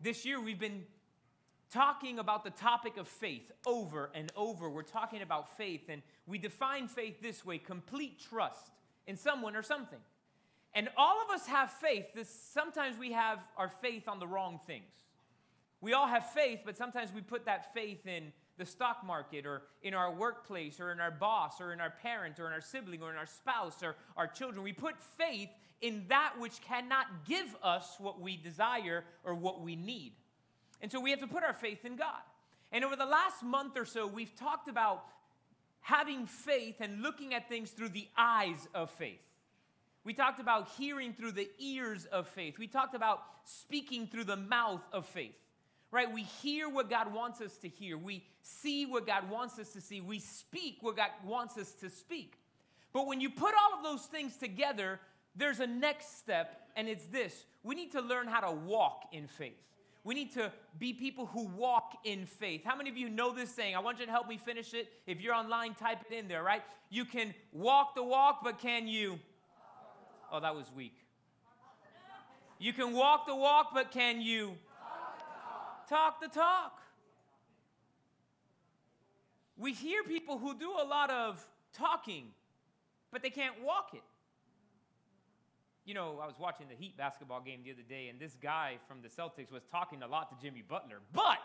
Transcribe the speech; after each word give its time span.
This 0.00 0.26
year 0.26 0.40
we've 0.40 0.58
been 0.58 0.84
talking 1.72 2.18
about 2.18 2.44
the 2.44 2.50
topic 2.50 2.98
of 2.98 3.08
faith 3.08 3.50
over 3.66 4.10
and 4.14 4.30
over. 4.36 4.68
We're 4.68 4.82
talking 4.82 5.22
about 5.22 5.56
faith, 5.56 5.88
and 5.88 6.02
we 6.26 6.38
define 6.38 6.86
faith 6.86 7.22
this 7.22 7.44
way 7.44 7.58
complete 7.58 8.20
trust 8.20 8.72
in 9.06 9.16
someone 9.16 9.56
or 9.56 9.62
something. 9.62 9.98
And 10.74 10.90
all 10.98 11.22
of 11.22 11.34
us 11.34 11.46
have 11.46 11.70
faith. 11.70 12.04
This, 12.14 12.28
sometimes 12.28 12.98
we 12.98 13.12
have 13.12 13.38
our 13.56 13.68
faith 13.68 14.06
on 14.06 14.18
the 14.18 14.26
wrong 14.26 14.60
things. 14.66 14.84
We 15.80 15.94
all 15.94 16.06
have 16.06 16.30
faith, 16.30 16.60
but 16.64 16.76
sometimes 16.76 17.10
we 17.14 17.22
put 17.22 17.46
that 17.46 17.72
faith 17.72 18.06
in 18.06 18.32
the 18.58 18.66
stock 18.66 19.04
market 19.04 19.46
or 19.46 19.62
in 19.82 19.94
our 19.94 20.12
workplace 20.12 20.78
or 20.78 20.92
in 20.92 21.00
our 21.00 21.10
boss 21.10 21.60
or 21.60 21.72
in 21.72 21.80
our 21.80 21.90
parent 21.90 22.38
or 22.38 22.46
in 22.46 22.52
our 22.52 22.60
sibling 22.60 23.02
or 23.02 23.10
in 23.10 23.16
our 23.16 23.26
spouse 23.26 23.82
or 23.82 23.96
our 24.16 24.26
children. 24.26 24.62
We 24.62 24.72
put 24.72 25.00
faith 25.00 25.50
in 25.80 26.04
that 26.08 26.34
which 26.38 26.60
cannot 26.62 27.06
give 27.26 27.54
us 27.62 27.96
what 27.98 28.20
we 28.20 28.36
desire 28.36 29.04
or 29.24 29.34
what 29.34 29.60
we 29.60 29.76
need. 29.76 30.12
And 30.80 30.90
so 30.90 31.00
we 31.00 31.10
have 31.10 31.20
to 31.20 31.26
put 31.26 31.42
our 31.42 31.52
faith 31.52 31.84
in 31.84 31.96
God. 31.96 32.22
And 32.72 32.84
over 32.84 32.96
the 32.96 33.06
last 33.06 33.42
month 33.42 33.76
or 33.76 33.84
so, 33.84 34.06
we've 34.06 34.34
talked 34.36 34.68
about 34.68 35.04
having 35.80 36.26
faith 36.26 36.76
and 36.80 37.02
looking 37.02 37.34
at 37.34 37.48
things 37.48 37.70
through 37.70 37.90
the 37.90 38.08
eyes 38.16 38.68
of 38.74 38.90
faith. 38.90 39.20
We 40.04 40.14
talked 40.14 40.40
about 40.40 40.68
hearing 40.76 41.12
through 41.12 41.32
the 41.32 41.48
ears 41.58 42.06
of 42.06 42.28
faith. 42.28 42.58
We 42.58 42.66
talked 42.66 42.94
about 42.94 43.22
speaking 43.44 44.06
through 44.06 44.24
the 44.24 44.36
mouth 44.36 44.82
of 44.92 45.06
faith 45.06 45.34
right? 45.90 46.12
We 46.12 46.24
hear 46.24 46.68
what 46.68 46.90
God 46.90 47.14
wants 47.14 47.40
us 47.40 47.56
to 47.58 47.68
hear. 47.68 47.96
We 47.96 48.24
see 48.42 48.86
what 48.86 49.06
God 49.06 49.30
wants 49.30 49.58
us 49.58 49.72
to 49.72 49.80
see. 49.80 50.00
We 50.00 50.18
speak 50.18 50.78
what 50.80 50.96
God 50.96 51.10
wants 51.24 51.56
us 51.56 51.72
to 51.80 51.90
speak. 51.90 52.34
But 52.92 53.06
when 53.06 53.20
you 53.20 53.30
put 53.30 53.54
all 53.54 53.78
of 53.78 53.84
those 53.84 54.06
things 54.06 54.36
together, 54.36 55.00
there's 55.36 55.60
a 55.60 55.66
next 55.66 56.18
step, 56.18 56.68
and 56.76 56.88
it's 56.88 57.06
this 57.06 57.44
we 57.62 57.74
need 57.74 57.92
to 57.92 58.00
learn 58.00 58.28
how 58.28 58.40
to 58.40 58.52
walk 58.52 59.08
in 59.12 59.26
faith. 59.26 59.60
We 60.04 60.14
need 60.14 60.32
to 60.34 60.52
be 60.78 60.92
people 60.92 61.26
who 61.26 61.48
walk 61.48 61.98
in 62.04 62.26
faith. 62.26 62.62
How 62.64 62.76
many 62.76 62.88
of 62.88 62.96
you 62.96 63.08
know 63.08 63.34
this 63.34 63.50
saying? 63.50 63.74
I 63.74 63.80
want 63.80 63.98
you 63.98 64.06
to 64.06 64.12
help 64.12 64.28
me 64.28 64.38
finish 64.38 64.72
it. 64.72 64.88
If 65.04 65.20
you're 65.20 65.34
online, 65.34 65.74
type 65.74 65.98
it 66.08 66.14
in 66.14 66.28
there, 66.28 66.44
right? 66.44 66.62
You 66.90 67.04
can 67.04 67.34
walk 67.52 67.96
the 67.96 68.04
walk, 68.04 68.38
but 68.44 68.60
can 68.60 68.86
you? 68.86 69.18
Oh, 70.30 70.38
that 70.38 70.54
was 70.54 70.66
weak. 70.76 70.94
You 72.60 72.72
can 72.72 72.92
walk 72.92 73.26
the 73.26 73.34
walk, 73.34 73.70
but 73.74 73.90
can 73.90 74.20
you? 74.20 74.56
talk 75.88 76.20
the 76.20 76.28
talk. 76.28 76.80
We 79.56 79.72
hear 79.72 80.02
people 80.02 80.38
who 80.38 80.58
do 80.58 80.70
a 80.70 80.84
lot 80.84 81.10
of 81.10 81.44
talking, 81.72 82.26
but 83.10 83.22
they 83.22 83.30
can't 83.30 83.62
walk 83.62 83.90
it. 83.94 84.02
You 85.86 85.94
know, 85.94 86.18
I 86.20 86.26
was 86.26 86.34
watching 86.38 86.66
the 86.68 86.74
Heat 86.74 86.96
basketball 86.96 87.40
game 87.40 87.60
the 87.64 87.70
other 87.70 87.84
day, 87.88 88.08
and 88.08 88.18
this 88.18 88.36
guy 88.42 88.78
from 88.88 89.02
the 89.02 89.08
Celtics 89.08 89.52
was 89.52 89.62
talking 89.70 90.02
a 90.02 90.08
lot 90.08 90.28
to 90.30 90.44
Jimmy 90.44 90.62
Butler, 90.68 90.98
but 91.12 91.38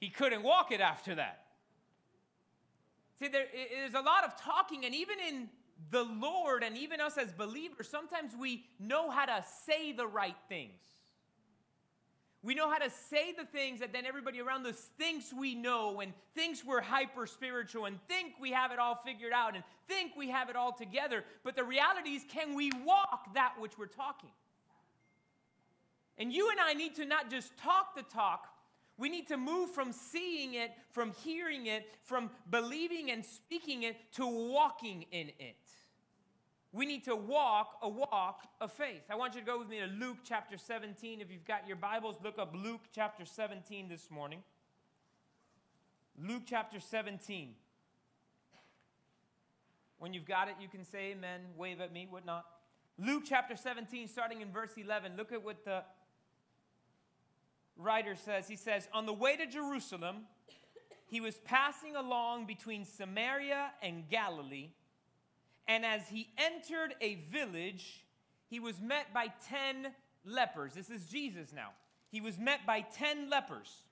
he 0.00 0.08
couldn't 0.08 0.42
walk 0.42 0.72
it 0.72 0.80
after 0.80 1.14
that. 1.16 1.44
See, 3.18 3.28
there 3.28 3.44
is 3.86 3.92
a 3.92 4.00
lot 4.00 4.24
of 4.24 4.40
talking, 4.40 4.86
and 4.86 4.94
even 4.94 5.16
in 5.28 5.50
the 5.90 6.04
Lord, 6.04 6.62
and 6.62 6.78
even 6.78 6.98
us 6.98 7.18
as 7.18 7.30
believers, 7.30 7.88
sometimes 7.90 8.32
we 8.40 8.64
know 8.80 9.10
how 9.10 9.26
to 9.26 9.44
say 9.66 9.92
the 9.92 10.06
right 10.06 10.36
things. 10.48 10.80
We 12.42 12.54
know 12.54 12.70
how 12.70 12.78
to 12.78 12.90
say 12.90 13.32
the 13.32 13.44
things 13.44 13.80
that 13.80 13.92
then 13.92 14.06
everybody 14.06 14.40
around 14.40 14.64
us 14.66 14.76
thinks 14.96 15.32
we 15.32 15.56
know 15.56 16.00
and 16.00 16.12
thinks 16.36 16.64
we're 16.64 16.80
hyper 16.80 17.26
spiritual 17.26 17.86
and 17.86 17.98
think 18.06 18.34
we 18.40 18.52
have 18.52 18.70
it 18.70 18.78
all 18.78 18.94
figured 19.04 19.32
out 19.32 19.56
and 19.56 19.64
think 19.88 20.12
we 20.16 20.30
have 20.30 20.48
it 20.48 20.54
all 20.54 20.72
together. 20.72 21.24
But 21.42 21.56
the 21.56 21.64
reality 21.64 22.10
is, 22.10 22.22
can 22.28 22.54
we 22.54 22.70
walk 22.84 23.34
that 23.34 23.54
which 23.58 23.76
we're 23.76 23.86
talking? 23.86 24.30
And 26.16 26.32
you 26.32 26.50
and 26.50 26.60
I 26.60 26.74
need 26.74 26.94
to 26.96 27.04
not 27.04 27.28
just 27.28 27.56
talk 27.56 27.96
the 27.96 28.02
talk, 28.02 28.46
we 28.98 29.08
need 29.08 29.28
to 29.28 29.36
move 29.36 29.70
from 29.70 29.92
seeing 29.92 30.54
it, 30.54 30.72
from 30.90 31.12
hearing 31.24 31.66
it, 31.66 31.86
from 32.02 32.30
believing 32.50 33.10
and 33.10 33.24
speaking 33.24 33.84
it 33.84 33.96
to 34.14 34.26
walking 34.26 35.06
in 35.10 35.28
it. 35.38 35.56
We 36.72 36.84
need 36.84 37.04
to 37.04 37.16
walk 37.16 37.78
a 37.82 37.88
walk 37.88 38.42
of 38.60 38.72
faith. 38.72 39.02
I 39.10 39.16
want 39.16 39.34
you 39.34 39.40
to 39.40 39.46
go 39.46 39.58
with 39.58 39.68
me 39.68 39.80
to 39.80 39.86
Luke 39.86 40.18
chapter 40.22 40.58
17. 40.58 41.20
If 41.20 41.30
you've 41.30 41.46
got 41.46 41.66
your 41.66 41.76
Bibles, 41.76 42.16
look 42.22 42.38
up 42.38 42.54
Luke 42.54 42.82
chapter 42.94 43.24
17 43.24 43.88
this 43.88 44.10
morning. 44.10 44.42
Luke 46.20 46.42
chapter 46.44 46.78
17. 46.78 47.54
When 49.98 50.12
you've 50.12 50.26
got 50.26 50.48
it, 50.48 50.56
you 50.60 50.68
can 50.68 50.84
say 50.84 51.12
amen, 51.12 51.40
wave 51.56 51.80
at 51.80 51.92
me, 51.92 52.06
whatnot. 52.08 52.44
Luke 52.98 53.22
chapter 53.24 53.56
17, 53.56 54.06
starting 54.06 54.42
in 54.42 54.52
verse 54.52 54.72
11. 54.76 55.16
Look 55.16 55.32
at 55.32 55.42
what 55.42 55.64
the 55.64 55.82
writer 57.76 58.14
says. 58.14 58.46
He 58.46 58.56
says, 58.56 58.88
On 58.92 59.06
the 59.06 59.12
way 59.12 59.36
to 59.36 59.46
Jerusalem, 59.46 60.26
he 61.06 61.20
was 61.20 61.36
passing 61.44 61.96
along 61.96 62.46
between 62.46 62.84
Samaria 62.84 63.70
and 63.82 64.08
Galilee. 64.10 64.70
And 65.68 65.84
as 65.84 66.08
he 66.08 66.28
entered 66.38 66.94
a 67.00 67.16
village, 67.30 68.04
he 68.48 68.58
was 68.58 68.80
met 68.80 69.12
by 69.12 69.26
10 69.48 69.92
lepers. 70.24 70.72
This 70.74 70.88
is 70.88 71.04
Jesus 71.06 71.52
now. 71.54 71.68
He 72.10 72.22
was 72.22 72.38
met 72.38 72.66
by 72.66 72.80
10 72.80 73.28
lepers 73.28 73.82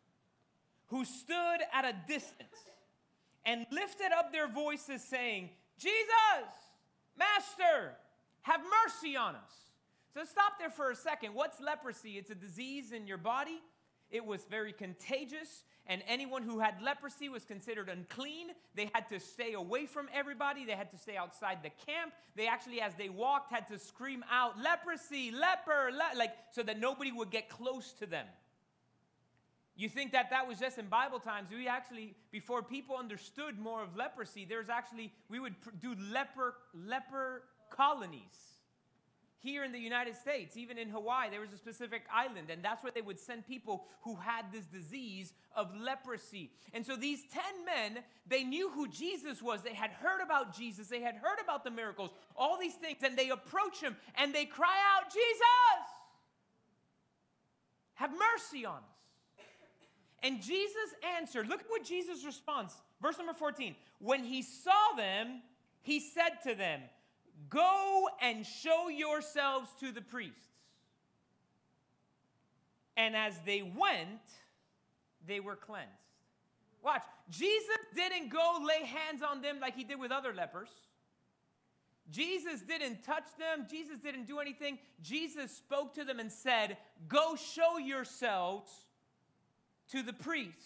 who 0.86 1.04
stood 1.04 1.58
at 1.72 1.84
a 1.84 1.94
distance 2.08 2.56
and 3.44 3.66
lifted 3.70 4.10
up 4.16 4.32
their 4.32 4.48
voices, 4.48 5.04
saying, 5.04 5.50
Jesus, 5.78 6.48
Master, 7.18 7.94
have 8.42 8.60
mercy 8.84 9.16
on 9.16 9.34
us. 9.34 9.52
So 10.14 10.24
stop 10.24 10.58
there 10.58 10.70
for 10.70 10.90
a 10.90 10.96
second. 10.96 11.34
What's 11.34 11.60
leprosy? 11.60 12.12
It's 12.12 12.30
a 12.30 12.34
disease 12.34 12.92
in 12.92 13.06
your 13.06 13.18
body. 13.18 13.60
It 14.10 14.24
was 14.24 14.44
very 14.48 14.72
contagious 14.72 15.64
and 15.86 16.02
anyone 16.06 16.42
who 16.42 16.58
had 16.58 16.80
leprosy 16.82 17.28
was 17.28 17.44
considered 17.44 17.88
unclean. 17.88 18.48
They 18.74 18.90
had 18.92 19.08
to 19.08 19.20
stay 19.20 19.52
away 19.52 19.86
from 19.86 20.08
everybody. 20.12 20.64
They 20.64 20.72
had 20.72 20.90
to 20.90 20.98
stay 20.98 21.16
outside 21.16 21.58
the 21.62 21.70
camp. 21.86 22.12
They 22.34 22.46
actually, 22.46 22.80
as 22.80 22.94
they 22.94 23.08
walked, 23.08 23.52
had 23.52 23.68
to 23.68 23.78
scream 23.78 24.24
out, 24.30 24.58
leprosy, 24.58 25.30
leper, 25.30 25.90
le-, 25.92 26.18
like, 26.18 26.34
so 26.52 26.62
that 26.62 26.80
nobody 26.80 27.12
would 27.12 27.30
get 27.30 27.48
close 27.48 27.92
to 28.00 28.06
them. 28.06 28.26
You 29.76 29.88
think 29.88 30.12
that 30.12 30.30
that 30.30 30.48
was 30.48 30.58
just 30.58 30.78
in 30.78 30.86
Bible 30.86 31.20
times. 31.20 31.50
We 31.50 31.68
actually, 31.68 32.14
before 32.32 32.62
people 32.62 32.96
understood 32.96 33.58
more 33.58 33.82
of 33.82 33.94
leprosy, 33.94 34.46
there's 34.48 34.70
actually, 34.70 35.12
we 35.28 35.38
would 35.38 35.54
do 35.80 35.94
leper, 36.12 36.54
leper 36.74 37.42
colonies 37.70 38.55
here 39.38 39.64
in 39.64 39.72
the 39.72 39.78
United 39.78 40.16
States, 40.16 40.56
even 40.56 40.78
in 40.78 40.88
Hawaii, 40.88 41.30
there 41.30 41.40
was 41.40 41.52
a 41.52 41.56
specific 41.56 42.02
island, 42.12 42.50
and 42.50 42.64
that's 42.64 42.82
where 42.82 42.92
they 42.92 43.02
would 43.02 43.20
send 43.20 43.46
people 43.46 43.84
who 44.02 44.16
had 44.16 44.46
this 44.52 44.64
disease 44.64 45.32
of 45.54 45.70
leprosy. 45.78 46.50
And 46.72 46.84
so 46.84 46.96
these 46.96 47.20
10 47.32 47.42
men, 47.64 48.02
they 48.26 48.44
knew 48.44 48.70
who 48.70 48.88
Jesus 48.88 49.42
was. 49.42 49.62
They 49.62 49.74
had 49.74 49.90
heard 49.90 50.20
about 50.22 50.56
Jesus, 50.56 50.88
they 50.88 51.00
had 51.00 51.14
heard 51.16 51.38
about 51.42 51.64
the 51.64 51.70
miracles, 51.70 52.10
all 52.36 52.58
these 52.58 52.74
things, 52.74 52.98
and 53.02 53.16
they 53.16 53.30
approach 53.30 53.80
him 53.80 53.96
and 54.16 54.34
they 54.34 54.44
cry 54.44 54.76
out, 54.96 55.12
Jesus, 55.12 55.86
have 57.94 58.10
mercy 58.10 58.64
on 58.64 58.78
us. 58.78 58.82
And 60.22 60.42
Jesus 60.42 60.94
answered, 61.18 61.48
look 61.48 61.60
at 61.60 61.66
what 61.68 61.84
Jesus 61.84 62.24
responds. 62.24 62.74
Verse 63.00 63.18
number 63.18 63.34
14. 63.34 63.76
When 64.00 64.24
he 64.24 64.42
saw 64.42 64.96
them, 64.96 65.42
he 65.82 66.00
said 66.00 66.42
to 66.44 66.54
them, 66.54 66.80
Go 67.48 68.08
and 68.20 68.44
show 68.46 68.88
yourselves 68.88 69.68
to 69.80 69.92
the 69.92 70.00
priests. 70.00 70.46
And 72.96 73.14
as 73.14 73.34
they 73.44 73.62
went, 73.62 74.22
they 75.26 75.40
were 75.40 75.56
cleansed. 75.56 75.90
Watch, 76.82 77.02
Jesus 77.28 77.78
didn't 77.94 78.30
go 78.30 78.58
lay 78.62 78.86
hands 78.86 79.22
on 79.22 79.42
them 79.42 79.58
like 79.60 79.76
he 79.76 79.84
did 79.84 79.98
with 79.98 80.12
other 80.12 80.32
lepers. 80.32 80.68
Jesus 82.10 82.60
didn't 82.60 83.02
touch 83.02 83.26
them. 83.38 83.66
Jesus 83.68 83.98
didn't 83.98 84.26
do 84.26 84.38
anything. 84.38 84.78
Jesus 85.02 85.50
spoke 85.50 85.94
to 85.94 86.04
them 86.04 86.20
and 86.20 86.30
said, 86.30 86.76
Go 87.08 87.34
show 87.34 87.78
yourselves 87.78 88.70
to 89.90 90.02
the 90.02 90.12
priests. 90.12 90.64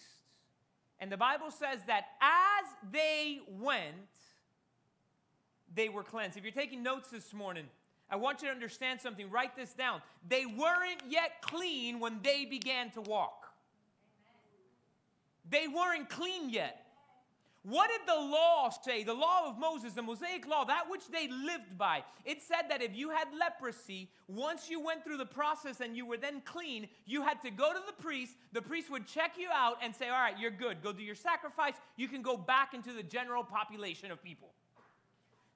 And 0.99 1.11
the 1.11 1.17
Bible 1.17 1.49
says 1.49 1.79
that 1.87 2.05
as 2.21 2.91
they 2.91 3.39
went, 3.49 3.95
they 5.75 5.89
were 5.89 6.03
cleansed. 6.03 6.37
If 6.37 6.43
you're 6.43 6.51
taking 6.51 6.83
notes 6.83 7.09
this 7.09 7.33
morning, 7.33 7.65
I 8.09 8.17
want 8.17 8.41
you 8.41 8.49
to 8.49 8.53
understand 8.53 8.99
something. 8.99 9.29
Write 9.29 9.55
this 9.55 9.73
down. 9.73 10.01
They 10.27 10.45
weren't 10.45 11.01
yet 11.09 11.41
clean 11.41 11.99
when 11.99 12.19
they 12.21 12.45
began 12.45 12.91
to 12.91 13.01
walk. 13.01 13.47
They 15.49 15.67
weren't 15.67 16.09
clean 16.09 16.49
yet. 16.49 16.85
What 17.63 17.91
did 17.91 18.07
the 18.07 18.19
law 18.19 18.69
say? 18.69 19.03
The 19.03 19.13
law 19.13 19.47
of 19.47 19.59
Moses, 19.59 19.93
the 19.93 20.01
Mosaic 20.01 20.47
law, 20.47 20.65
that 20.65 20.89
which 20.89 21.07
they 21.11 21.27
lived 21.27 21.77
by. 21.77 22.03
It 22.25 22.41
said 22.41 22.63
that 22.69 22.81
if 22.81 22.95
you 22.95 23.11
had 23.11 23.27
leprosy, 23.39 24.09
once 24.27 24.67
you 24.67 24.83
went 24.83 25.03
through 25.03 25.17
the 25.17 25.27
process 25.27 25.79
and 25.79 25.95
you 25.95 26.07
were 26.07 26.17
then 26.17 26.41
clean, 26.43 26.87
you 27.05 27.21
had 27.21 27.39
to 27.43 27.51
go 27.51 27.71
to 27.71 27.79
the 27.85 28.01
priest. 28.01 28.35
The 28.51 28.63
priest 28.63 28.89
would 28.89 29.05
check 29.05 29.33
you 29.37 29.49
out 29.53 29.77
and 29.83 29.95
say, 29.95 30.07
All 30.07 30.19
right, 30.19 30.37
you're 30.39 30.49
good. 30.49 30.81
Go 30.81 30.91
do 30.91 31.03
your 31.03 31.13
sacrifice. 31.15 31.75
You 31.97 32.07
can 32.07 32.23
go 32.23 32.35
back 32.35 32.73
into 32.73 32.93
the 32.93 33.03
general 33.03 33.43
population 33.43 34.09
of 34.09 34.23
people. 34.23 34.53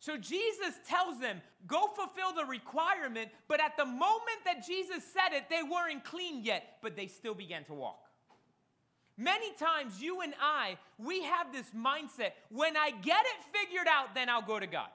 So 0.06 0.18
Jesus 0.18 0.80
tells 0.88 1.19
them, 1.19 1.42
go 1.66 1.88
fulfill 1.88 2.31
the 2.36 2.46
requirement, 2.46 3.31
but 3.48 3.60
at 3.60 3.75
the 3.75 3.86
moment 3.86 4.40
that 4.46 4.63
Jesus 4.63 5.04
said 5.04 5.36
it, 5.36 5.50
they 5.50 5.63
weren't 5.63 6.04
clean 6.04 6.44
yet, 6.44 6.78
but 6.84 6.96
they 6.96 7.07
still 7.07 7.34
began 7.34 7.63
to 7.63 7.74
walk. 7.74 8.04
Many 9.18 9.52
times, 9.54 10.00
you 10.00 10.22
and 10.22 10.36
I, 10.40 10.78
we 11.00 11.24
have 11.24 11.52
this 11.52 11.66
mindset 11.75 12.34
when 12.52 12.78
I 12.78 12.92
get 12.92 13.25
it 13.25 13.57
figured 13.60 13.88
out, 13.88 14.13
then 14.13 14.30
I'll 14.30 14.44
go 14.44 14.60
to 14.60 14.68
God. 14.68 14.90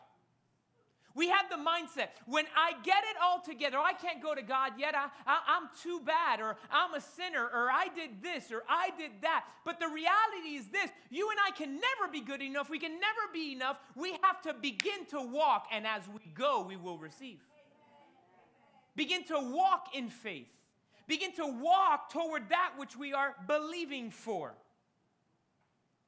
We 1.21 1.29
have 1.29 1.51
the 1.51 1.57
mindset 1.57 2.09
when 2.25 2.47
I 2.57 2.73
get 2.83 3.05
it 3.05 3.17
all 3.23 3.43
together, 3.43 3.77
oh, 3.77 3.85
I 3.85 3.93
can't 3.93 4.23
go 4.23 4.35
to 4.35 4.41
God 4.41 4.73
yet. 4.79 4.95
I, 4.95 5.09
I, 5.27 5.59
am 5.59 5.69
too 5.83 6.01
bad, 6.01 6.41
or 6.41 6.57
I'm 6.71 6.95
a 6.95 7.01
sinner, 7.03 7.45
or 7.45 7.71
I 7.71 7.89
did 7.95 8.23
this, 8.23 8.51
or 8.51 8.63
I 8.67 8.89
did 8.97 9.11
that. 9.21 9.45
But 9.67 9.79
the 9.79 9.89
reality 9.89 10.57
is 10.57 10.69
this 10.69 10.91
you 11.11 11.29
and 11.29 11.39
I 11.47 11.51
can 11.51 11.75
never 11.75 12.11
be 12.11 12.23
good 12.23 12.41
enough. 12.41 12.71
We 12.71 12.79
can 12.79 12.93
never 12.93 13.31
be 13.35 13.53
enough. 13.53 13.77
We 13.95 14.13
have 14.23 14.41
to 14.45 14.55
begin 14.55 15.05
to 15.11 15.21
walk, 15.21 15.67
and 15.71 15.87
as 15.87 16.01
we 16.09 16.33
go, 16.33 16.65
we 16.67 16.77
will 16.77 16.97
receive. 16.97 17.41
Begin 18.97 19.23
to 19.25 19.39
walk 19.39 19.89
in 19.93 20.09
faith. 20.09 20.49
Begin 21.07 21.35
to 21.35 21.45
walk 21.45 22.11
toward 22.11 22.49
that 22.49 22.73
which 22.79 22.97
we 22.97 23.13
are 23.13 23.37
believing 23.47 24.11
for. 24.11 24.55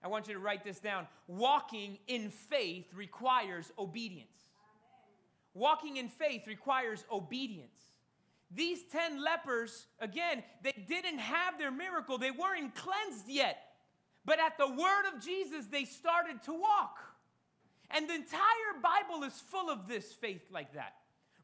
I 0.02 0.08
want 0.08 0.26
you 0.26 0.32
to 0.32 0.40
write 0.40 0.64
this 0.64 0.80
down. 0.80 1.06
Walking 1.26 1.98
in 2.06 2.30
faith 2.30 2.86
requires 2.94 3.70
obedience. 3.78 4.41
Walking 5.54 5.96
in 5.96 6.08
faith 6.08 6.46
requires 6.46 7.04
obedience. 7.10 7.78
These 8.54 8.84
10 8.92 9.22
lepers, 9.22 9.86
again, 9.98 10.42
they 10.62 10.72
didn't 10.86 11.18
have 11.18 11.58
their 11.58 11.70
miracle, 11.70 12.18
they 12.18 12.30
weren't 12.30 12.74
cleansed 12.74 13.28
yet. 13.28 13.58
But 14.24 14.38
at 14.38 14.56
the 14.58 14.68
word 14.68 15.04
of 15.12 15.22
Jesus, 15.22 15.66
they 15.66 15.84
started 15.84 16.42
to 16.44 16.52
walk. 16.52 16.98
And 17.90 18.08
the 18.08 18.14
entire 18.14 18.72
Bible 18.82 19.24
is 19.24 19.32
full 19.34 19.68
of 19.68 19.88
this 19.88 20.12
faith 20.12 20.42
like 20.50 20.74
that. 20.74 20.94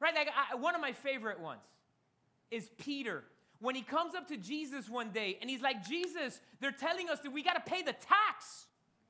Right? 0.01 0.15
Like 0.15 0.31
I, 0.53 0.55
one 0.55 0.75
of 0.75 0.81
my 0.81 0.93
favorite 0.93 1.41
ones 1.41 1.61
is 2.51 2.71
Peter. 2.79 3.25
When 3.61 3.75
he 3.75 3.83
comes 3.83 4.15
up 4.15 4.29
to 4.29 4.37
Jesus 4.37 4.89
one 4.89 5.11
day 5.11 5.37
and 5.41 5.51
he's 5.51 5.61
like, 5.61 5.87
Jesus, 5.87 6.41
they're 6.61 6.71
telling 6.71 7.11
us 7.11 7.19
that 7.21 7.33
we 7.33 7.43
got 7.43 7.55
to 7.55 7.71
pay 7.71 7.83
the 7.83 7.93
tax. 7.93 8.67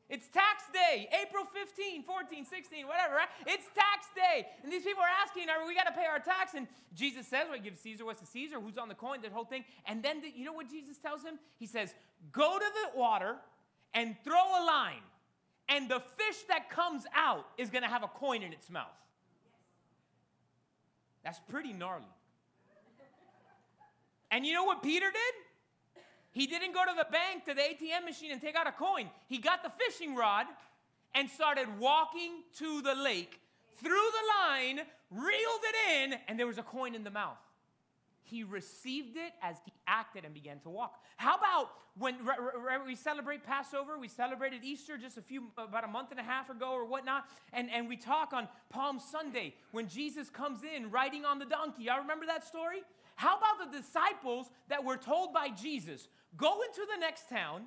It's 0.08 0.26
tax 0.28 0.64
day, 0.72 1.08
April 1.22 1.44
15, 1.44 2.02
14, 2.02 2.44
16, 2.46 2.86
whatever, 2.86 3.14
right? 3.16 3.28
It's 3.46 3.66
tax 3.74 4.08
day. 4.14 4.46
And 4.62 4.72
these 4.72 4.82
people 4.82 5.02
are 5.02 5.14
asking, 5.22 5.50
are 5.50 5.66
we 5.66 5.74
got 5.74 5.86
to 5.86 5.92
pay 5.92 6.06
our 6.06 6.18
tax? 6.18 6.54
And 6.54 6.66
Jesus 6.94 7.26
says, 7.26 7.46
well, 7.50 7.58
give 7.58 7.76
Caesar 7.76 8.06
what's 8.06 8.20
to 8.20 8.26
Caesar, 8.26 8.58
who's 8.58 8.78
on 8.78 8.88
the 8.88 8.94
coin, 8.94 9.20
that 9.20 9.32
whole 9.32 9.44
thing. 9.44 9.64
And 9.86 10.02
then, 10.02 10.22
the, 10.22 10.32
you 10.34 10.46
know 10.46 10.54
what 10.54 10.70
Jesus 10.70 10.96
tells 10.96 11.22
him? 11.22 11.38
He 11.58 11.66
says, 11.66 11.94
go 12.32 12.58
to 12.58 12.64
the 12.64 12.98
water 12.98 13.36
and 13.92 14.16
throw 14.24 14.34
a 14.34 14.64
line. 14.64 15.02
And 15.68 15.90
the 15.90 16.00
fish 16.00 16.42
that 16.48 16.70
comes 16.70 17.04
out 17.14 17.46
is 17.58 17.68
going 17.68 17.82
to 17.82 17.90
have 17.90 18.02
a 18.02 18.08
coin 18.08 18.42
in 18.42 18.54
its 18.54 18.70
mouth. 18.70 18.86
That's 21.22 21.40
pretty 21.50 21.74
gnarly. 21.74 22.06
And 24.30 24.46
you 24.46 24.54
know 24.54 24.64
what 24.64 24.82
Peter 24.82 25.10
did? 25.10 25.47
He 26.32 26.46
didn't 26.46 26.72
go 26.72 26.84
to 26.84 26.94
the 26.96 27.06
bank, 27.10 27.44
to 27.46 27.54
the 27.54 27.62
ATM 27.62 28.04
machine, 28.04 28.30
and 28.30 28.40
take 28.40 28.56
out 28.56 28.66
a 28.66 28.72
coin. 28.72 29.08
He 29.28 29.38
got 29.38 29.62
the 29.62 29.72
fishing 29.84 30.14
rod 30.14 30.46
and 31.14 31.28
started 31.28 31.66
walking 31.78 32.42
to 32.58 32.82
the 32.82 32.94
lake, 32.94 33.40
threw 33.76 33.90
the 33.90 34.48
line, 34.48 34.80
reeled 35.10 35.62
it 35.64 36.12
in, 36.12 36.18
and 36.28 36.38
there 36.38 36.46
was 36.46 36.58
a 36.58 36.62
coin 36.62 36.94
in 36.94 37.04
the 37.04 37.10
mouth. 37.10 37.38
He 38.22 38.44
received 38.44 39.16
it 39.16 39.32
as 39.40 39.56
he 39.64 39.72
acted 39.86 40.26
and 40.26 40.34
began 40.34 40.60
to 40.60 40.68
walk. 40.68 41.00
How 41.16 41.36
about 41.36 41.70
when 41.96 42.16
we 42.86 42.94
celebrate 42.94 43.42
Passover? 43.42 43.98
We 43.98 44.08
celebrated 44.08 44.62
Easter 44.62 44.98
just 44.98 45.16
a 45.16 45.22
few, 45.22 45.44
about 45.56 45.84
a 45.84 45.88
month 45.88 46.10
and 46.10 46.20
a 46.20 46.22
half 46.22 46.50
ago 46.50 46.72
or 46.72 46.84
whatnot. 46.84 47.24
And, 47.54 47.70
and 47.72 47.88
we 47.88 47.96
talk 47.96 48.34
on 48.34 48.46
Palm 48.68 48.98
Sunday 48.98 49.54
when 49.72 49.88
Jesus 49.88 50.28
comes 50.28 50.60
in 50.62 50.90
riding 50.90 51.24
on 51.24 51.38
the 51.38 51.46
donkey. 51.46 51.84
Y'all 51.84 52.00
remember 52.00 52.26
that 52.26 52.46
story? 52.46 52.82
How 53.16 53.38
about 53.38 53.72
the 53.72 53.78
disciples 53.78 54.50
that 54.68 54.84
were 54.84 54.98
told 54.98 55.32
by 55.32 55.48
Jesus, 55.48 56.06
Go 56.36 56.62
into 56.62 56.86
the 56.94 57.00
next 57.00 57.28
town, 57.28 57.62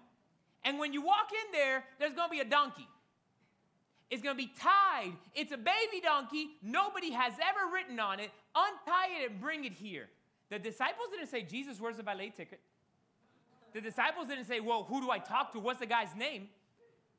and 0.64 0.80
when 0.80 0.94
you 0.94 1.02
walk 1.02 1.32
in 1.32 1.52
there, 1.52 1.84
there's 2.00 2.14
gonna 2.14 2.30
be 2.30 2.40
a 2.40 2.46
donkey. 2.46 2.88
It's 4.10 4.22
gonna 4.22 4.36
be 4.36 4.52
tied. 4.60 5.14
It's 5.34 5.52
a 5.52 5.58
baby 5.58 6.02
donkey. 6.04 6.52
Nobody 6.62 7.12
has 7.12 7.34
ever 7.34 7.74
written 7.74 8.00
on 8.00 8.20
it. 8.20 8.30
Untie 8.56 9.22
it 9.22 9.32
and 9.32 9.40
bring 9.40 9.66
it 9.66 9.74
here. 9.74 10.10
The 10.50 10.60
disciples 10.60 11.08
didn't 11.12 11.30
say, 11.30 11.44
Jesus, 11.44 11.80
where's 11.80 11.96
the 11.96 12.04
valet 12.04 12.34
ticket? 12.36 12.60
The 13.74 13.82
disciples 13.82 14.28
didn't 14.28 14.46
say, 14.46 14.60
Well, 14.60 14.84
who 14.84 15.02
do 15.02 15.10
I 15.10 15.20
talk 15.20 15.54
to? 15.54 15.60
What's 15.60 15.80
the 15.80 15.86
guy's 15.86 16.16
name? 16.16 16.50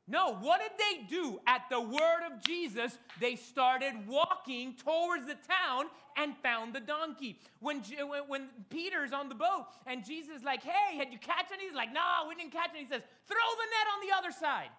No, 0.08 0.34
what 0.34 0.60
did 0.60 0.72
they 0.78 1.04
do? 1.04 1.38
At 1.46 1.62
the 1.70 1.80
word 1.80 2.26
of 2.26 2.42
Jesus, 2.44 2.98
they 3.20 3.36
started 3.36 3.94
walking 4.08 4.74
towards 4.74 5.26
the 5.26 5.36
town 5.48 5.86
and 6.16 6.36
found 6.42 6.74
the 6.74 6.80
donkey. 6.80 7.38
When, 7.60 7.82
when, 8.26 8.48
Peter's 8.68 9.12
on 9.12 9.28
the 9.28 9.34
boat 9.34 9.66
and 9.86 10.04
Jesus 10.04 10.42
like, 10.44 10.62
hey, 10.62 10.96
had 10.96 11.12
you 11.12 11.18
catch 11.18 11.46
any? 11.52 11.66
He's 11.66 11.74
like, 11.74 11.92
no, 11.92 12.26
we 12.28 12.34
didn't 12.34 12.52
catch 12.52 12.70
any. 12.70 12.80
He 12.80 12.86
says, 12.86 13.02
throw 13.28 13.36
the 13.36 13.66
net 13.70 13.86
on 13.94 14.08
the 14.08 14.14
other 14.16 14.36
side. 14.38 14.70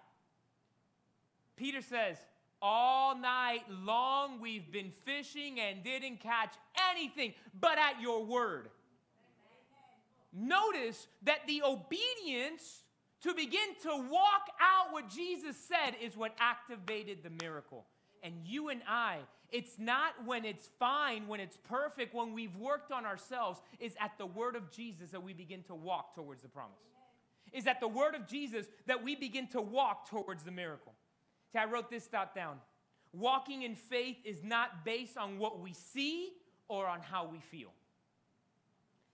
Peter 1.56 1.80
says, 1.80 2.18
all 2.60 3.16
night 3.18 3.62
long 3.70 4.40
we've 4.40 4.70
been 4.70 4.90
fishing 4.90 5.58
and 5.58 5.82
didn't 5.82 6.20
catch 6.20 6.54
anything 6.92 7.32
but 7.58 7.78
at 7.78 8.00
your 8.00 8.24
word. 8.24 8.68
Notice 10.32 11.06
that 11.22 11.46
the 11.46 11.62
obedience 11.62 12.83
to 13.24 13.34
begin 13.34 13.74
to 13.82 13.88
walk 13.88 14.48
out 14.60 14.92
what 14.92 15.08
Jesus 15.08 15.56
said 15.56 15.94
is 16.00 16.16
what 16.16 16.34
activated 16.38 17.22
the 17.22 17.30
miracle. 17.42 17.86
And 18.22 18.34
you 18.44 18.68
and 18.68 18.82
I, 18.86 19.18
it's 19.50 19.78
not 19.78 20.12
when 20.26 20.44
it's 20.44 20.68
fine, 20.78 21.26
when 21.26 21.40
it's 21.40 21.56
perfect, 21.56 22.14
when 22.14 22.34
we've 22.34 22.54
worked 22.56 22.92
on 22.92 23.06
ourselves, 23.06 23.60
is 23.80 23.94
at 23.98 24.12
the 24.18 24.26
word 24.26 24.56
of 24.56 24.70
Jesus 24.70 25.10
that 25.10 25.22
we 25.22 25.32
begin 25.32 25.62
to 25.64 25.74
walk 25.74 26.14
towards 26.14 26.42
the 26.42 26.48
promise. 26.48 26.76
Is 27.52 27.66
at 27.66 27.80
the 27.80 27.88
word 27.88 28.14
of 28.14 28.26
Jesus 28.26 28.66
that 28.86 29.02
we 29.02 29.14
begin 29.14 29.46
to 29.48 29.60
walk 29.60 30.10
towards 30.10 30.42
the 30.42 30.50
miracle. 30.50 30.92
See, 31.52 31.58
I 31.58 31.64
wrote 31.64 31.88
this 31.88 32.04
thought 32.04 32.34
down. 32.34 32.56
Walking 33.12 33.62
in 33.62 33.74
faith 33.74 34.16
is 34.24 34.42
not 34.42 34.84
based 34.84 35.16
on 35.16 35.38
what 35.38 35.60
we 35.60 35.72
see 35.72 36.32
or 36.68 36.86
on 36.86 37.00
how 37.00 37.26
we 37.26 37.38
feel. 37.38 37.72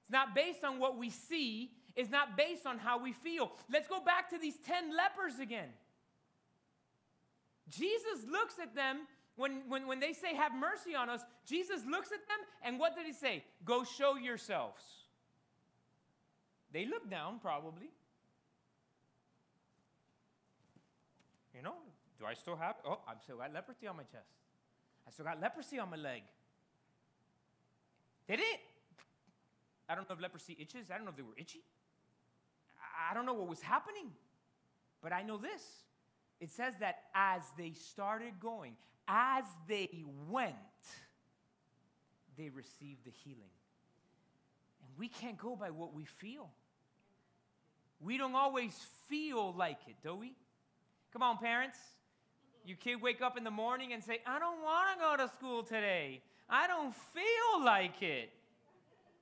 It's 0.04 0.12
not 0.12 0.34
based 0.34 0.64
on 0.64 0.80
what 0.80 0.96
we 0.96 1.10
see, 1.10 1.70
is 2.00 2.11
not 2.11 2.37
based 2.37 2.67
on 2.67 2.79
how 2.79 2.99
we 2.99 3.12
feel. 3.12 3.52
Let's 3.70 3.87
go 3.87 4.00
back 4.00 4.31
to 4.31 4.38
these 4.38 4.56
10 4.67 4.97
lepers 4.97 5.38
again. 5.38 5.69
Jesus 7.69 8.26
looks 8.29 8.55
at 8.61 8.75
them 8.75 9.00
when, 9.37 9.62
when, 9.69 9.87
when 9.87 10.00
they 10.00 10.12
say, 10.12 10.35
Have 10.35 10.52
mercy 10.55 10.94
on 10.94 11.08
us. 11.08 11.20
Jesus 11.47 11.82
looks 11.88 12.08
at 12.08 12.26
them, 12.26 12.38
and 12.62 12.79
what 12.79 12.97
did 12.97 13.06
he 13.06 13.12
say? 13.12 13.44
Go 13.64 13.85
show 13.85 14.17
yourselves. 14.17 14.82
They 16.73 16.87
look 16.87 17.08
down, 17.11 17.38
probably. 17.41 17.91
You 21.55 21.63
know, 21.63 21.74
do 22.19 22.27
I 22.27 22.34
still 22.34 22.56
have? 22.56 22.77
Oh, 22.86 23.01
I've 23.08 23.20
still 23.22 23.36
got 23.36 23.53
leprosy 23.53 23.86
on 23.86 23.96
my 23.96 24.05
chest. 24.05 24.31
I 25.06 25.10
still 25.10 25.24
got 25.24 25.41
leprosy 25.41 25.79
on 25.79 25.91
my 25.91 25.96
leg. 25.96 26.22
Did 28.27 28.41
it? 28.41 28.60
I 29.89 29.94
don't 29.96 30.08
know 30.08 30.15
if 30.15 30.20
leprosy 30.20 30.56
itches. 30.58 30.91
I 30.91 30.96
don't 30.96 31.05
know 31.05 31.10
if 31.10 31.17
they 31.17 31.22
were 31.22 31.36
itchy. 31.36 31.63
I 33.10 33.14
don't 33.14 33.26
know 33.26 33.34
what 33.34 33.48
was 33.48 33.60
happening, 33.60 34.10
but 35.02 35.12
I 35.12 35.22
know 35.22 35.38
this. 35.38 35.62
It 36.40 36.50
says 36.50 36.74
that 36.80 36.96
as 37.14 37.42
they 37.56 37.72
started 37.72 38.40
going, 38.40 38.76
as 39.06 39.44
they 39.69 40.04
went, 40.28 40.54
they 42.36 42.48
received 42.48 43.04
the 43.04 43.10
healing. 43.24 43.50
And 44.82 44.90
we 44.98 45.08
can't 45.08 45.36
go 45.36 45.56
by 45.56 45.70
what 45.70 45.94
we 45.94 46.04
feel. 46.04 46.50
We 48.00 48.16
don't 48.16 48.34
always 48.34 48.74
feel 49.08 49.52
like 49.52 49.78
it, 49.86 49.96
do 50.02 50.14
we? 50.14 50.34
Come 51.12 51.22
on, 51.22 51.38
parents. 51.38 51.78
Your 52.64 52.76
kid 52.76 53.02
wake 53.02 53.20
up 53.20 53.36
in 53.36 53.44
the 53.44 53.50
morning 53.50 53.92
and 53.92 54.02
say, 54.02 54.20
I 54.26 54.38
don't 54.38 54.62
want 54.62 54.98
to 54.98 55.04
go 55.04 55.26
to 55.26 55.32
school 55.34 55.62
today. 55.62 56.22
I 56.48 56.66
don't 56.66 56.94
feel 56.94 57.64
like 57.64 58.02
it. 58.02 58.30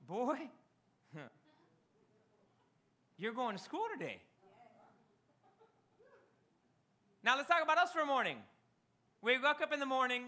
Boy, 0.07 0.49
you're 3.19 3.33
going 3.33 3.55
to 3.55 3.61
school 3.61 3.83
today. 3.93 4.21
Now 7.21 7.35
let's 7.35 7.49
talk 7.49 7.61
about 7.61 7.77
us 7.77 7.91
for 7.91 7.99
a 7.99 8.05
morning. 8.05 8.37
We 9.21 9.37
woke 9.37 9.61
up 9.61 9.73
in 9.73 9.79
the 9.81 9.85
morning, 9.85 10.23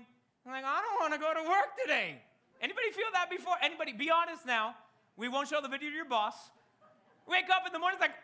I'm 0.46 0.52
like, 0.52 0.66
I 0.66 0.82
don't 0.82 1.00
want 1.00 1.14
to 1.14 1.20
go 1.20 1.34
to 1.34 1.50
work 1.50 1.78
today. 1.82 2.22
Anybody 2.62 2.92
feel 2.92 3.06
that 3.14 3.30
before? 3.30 3.56
Anybody? 3.64 3.94
Be 3.94 4.12
honest 4.12 4.46
now. 4.46 4.76
We 5.16 5.30
won't 5.30 5.48
show 5.48 5.62
the 5.62 5.70
video 5.70 5.90
to 5.90 5.96
your 5.96 6.06
boss. 6.06 6.36
Wake 7.28 7.46
up 7.50 7.64
in 7.66 7.72
the 7.72 7.80
morning, 7.80 7.98
it's 7.98 8.02
like, 8.02 8.16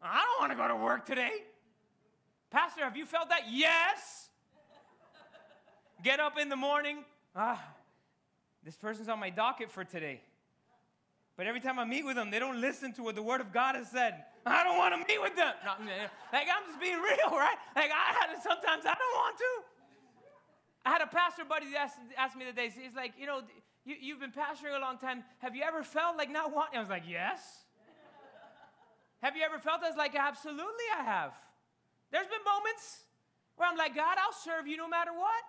I 0.00 0.22
don't 0.22 0.48
want 0.48 0.52
to 0.52 0.56
go 0.56 0.68
to 0.68 0.76
work 0.76 1.04
today. 1.04 1.32
Pastor, 2.50 2.84
have 2.84 2.96
you 2.96 3.04
felt 3.04 3.30
that? 3.30 3.42
Yes. 3.50 4.28
Get 6.04 6.20
up 6.20 6.38
in 6.38 6.48
the 6.48 6.56
morning, 6.56 7.04
ah, 7.34 7.60
this 8.64 8.76
person's 8.76 9.08
on 9.08 9.18
my 9.18 9.30
docket 9.30 9.72
for 9.72 9.82
today. 9.82 10.20
But 11.38 11.46
every 11.46 11.60
time 11.60 11.78
I 11.78 11.84
meet 11.84 12.04
with 12.04 12.16
them, 12.16 12.32
they 12.32 12.40
don't 12.40 12.60
listen 12.60 12.92
to 12.94 13.02
what 13.04 13.14
the 13.14 13.22
Word 13.22 13.40
of 13.40 13.52
God 13.52 13.76
has 13.76 13.88
said. 13.88 14.24
I 14.44 14.64
don't 14.64 14.76
want 14.76 14.92
to 14.92 14.98
meet 15.06 15.22
with 15.22 15.36
them. 15.36 15.54
No, 15.64 15.70
like, 16.32 16.48
I'm 16.50 16.66
just 16.66 16.80
being 16.80 16.98
real, 16.98 17.30
right? 17.30 17.54
Like, 17.76 17.92
I 17.94 18.12
had 18.18 18.34
to, 18.34 18.42
sometimes 18.42 18.84
I 18.84 18.94
don't 18.98 19.14
want 19.14 19.38
to. 19.38 19.44
I 20.84 20.90
had 20.90 21.00
a 21.00 21.06
pastor 21.06 21.44
buddy 21.44 21.70
that 21.70 21.78
asked, 21.78 21.98
asked 22.16 22.36
me 22.36 22.44
the 22.44 22.52
day, 22.52 22.74
he's 22.74 22.96
like, 22.96 23.12
you 23.16 23.26
know, 23.26 23.42
you, 23.84 23.94
you've 24.00 24.18
been 24.18 24.32
pastoring 24.32 24.76
a 24.76 24.80
long 24.80 24.98
time. 24.98 25.22
Have 25.38 25.54
you 25.54 25.62
ever 25.62 25.84
felt 25.84 26.16
like 26.16 26.28
not 26.28 26.52
wanting? 26.52 26.76
I 26.76 26.80
was 26.80 26.88
like, 26.88 27.04
yes. 27.08 27.38
have 29.22 29.36
you 29.36 29.44
ever 29.44 29.60
felt? 29.60 29.80
I 29.84 29.88
was 29.90 29.96
like, 29.96 30.16
absolutely, 30.16 30.88
I 30.98 31.04
have. 31.04 31.34
There's 32.10 32.26
been 32.26 32.42
moments 32.44 33.04
where 33.54 33.68
I'm 33.68 33.76
like, 33.76 33.94
God, 33.94 34.16
I'll 34.18 34.32
serve 34.32 34.66
you 34.66 34.76
no 34.76 34.88
matter 34.88 35.12
what. 35.12 35.44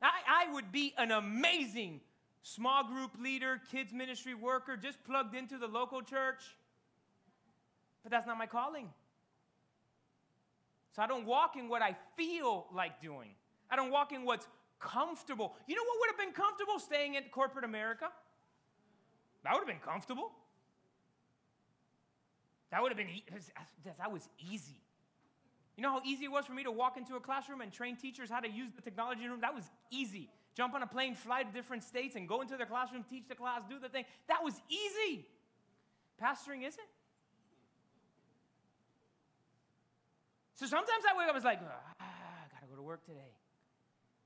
I, 0.00 0.46
I 0.46 0.52
would 0.54 0.72
be 0.72 0.94
an 0.96 1.10
amazing 1.10 2.00
small 2.42 2.84
group 2.84 3.12
leader, 3.20 3.60
kids 3.70 3.92
ministry 3.92 4.34
worker, 4.34 4.76
just 4.76 5.02
plugged 5.04 5.34
into 5.34 5.58
the 5.58 5.66
local 5.66 6.02
church. 6.02 6.42
But 8.02 8.10
that's 8.10 8.26
not 8.26 8.36
my 8.36 8.46
calling. 8.46 8.88
So 10.94 11.02
I 11.02 11.06
don't 11.06 11.24
walk 11.24 11.56
in 11.56 11.68
what 11.68 11.82
I 11.82 11.96
feel 12.16 12.66
like 12.74 13.00
doing. 13.00 13.30
I 13.70 13.76
don't 13.76 13.90
walk 13.90 14.12
in 14.12 14.24
what's 14.24 14.46
comfortable. 14.78 15.54
You 15.66 15.76
know 15.76 15.82
what 15.82 15.98
would 16.00 16.10
have 16.10 16.18
been 16.18 16.34
comfortable 16.34 16.78
staying 16.78 17.14
in 17.14 17.22
corporate 17.30 17.64
America? 17.64 18.08
That 19.44 19.54
would 19.54 19.60
have 19.60 19.68
been 19.68 19.78
comfortable. 19.78 20.32
That 22.70 22.82
would 22.82 22.90
have 22.90 22.98
been 22.98 23.08
that 23.98 24.12
was 24.12 24.28
easy. 24.50 24.80
You 25.76 25.82
know 25.82 25.90
how 25.90 26.02
easy 26.04 26.24
it 26.24 26.30
was 26.30 26.46
for 26.46 26.52
me 26.52 26.64
to 26.64 26.70
walk 26.70 26.96
into 26.96 27.16
a 27.16 27.20
classroom 27.20 27.60
and 27.60 27.72
train 27.72 27.96
teachers 27.96 28.28
how 28.28 28.40
to 28.40 28.50
use 28.50 28.70
the 28.74 28.82
technology 28.82 29.26
room? 29.26 29.40
That 29.40 29.54
was 29.54 29.64
easy. 29.90 30.28
Jump 30.54 30.74
on 30.74 30.82
a 30.82 30.86
plane, 30.86 31.14
fly 31.14 31.42
to 31.42 31.52
different 31.52 31.82
states, 31.82 32.14
and 32.14 32.28
go 32.28 32.40
into 32.40 32.56
their 32.56 32.66
classroom, 32.66 33.04
teach 33.08 33.28
the 33.28 33.34
class, 33.34 33.62
do 33.68 33.78
the 33.78 33.88
thing. 33.88 34.04
That 34.28 34.42
was 34.42 34.54
easy. 34.68 35.26
Pastoring 36.22 36.66
isn't. 36.66 36.92
So 40.54 40.66
sometimes 40.66 41.02
I 41.10 41.18
wake 41.18 41.26
up, 41.26 41.32
I 41.32 41.34
was 41.34 41.44
like, 41.44 41.60
ah, 41.62 41.94
I 42.00 42.54
gotta 42.54 42.66
go 42.70 42.76
to 42.76 42.82
work 42.82 43.04
today. 43.04 43.34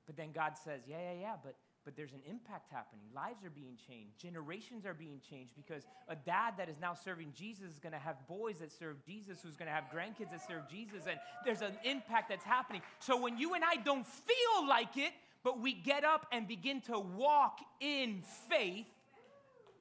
But 0.05 0.17
then 0.17 0.31
God 0.31 0.53
says, 0.63 0.81
yeah, 0.87 0.97
yeah, 0.99 1.19
yeah, 1.19 1.35
but 1.43 1.55
but 1.87 1.95
there's 1.95 2.11
an 2.11 2.21
impact 2.29 2.69
happening. 2.69 3.05
Lives 3.15 3.45
are 3.45 3.49
being 3.49 3.77
changed. 3.87 4.19
Generations 4.19 4.85
are 4.85 4.93
being 4.93 5.21
changed 5.29 5.53
because 5.55 5.83
a 6.09 6.17
dad 6.17 6.55
that 6.57 6.67
is 6.67 6.75
now 6.81 6.93
serving 6.93 7.31
Jesus 7.33 7.71
is 7.71 7.79
to 7.93 7.97
have 7.97 8.17
boys 8.27 8.59
that 8.59 8.73
serve 8.73 8.97
Jesus, 9.05 9.39
who's 9.41 9.55
to 9.69 9.73
have 9.73 9.85
grandkids 9.85 10.31
that 10.31 10.45
serve 10.45 10.67
Jesus, 10.69 11.03
and 11.09 11.17
there's 11.45 11.61
an 11.61 11.71
impact 11.85 12.27
that's 12.27 12.43
happening. 12.43 12.81
So 12.99 13.15
when 13.15 13.37
you 13.37 13.53
and 13.53 13.63
I 13.63 13.77
don't 13.77 14.05
feel 14.05 14.67
like 14.67 14.97
it, 14.97 15.13
but 15.47 15.61
we 15.61 15.71
get 15.71 16.03
up 16.03 16.27
and 16.33 16.45
begin 16.45 16.81
to 16.81 16.99
walk 16.99 17.59
in 17.79 18.21
faith, 18.49 18.85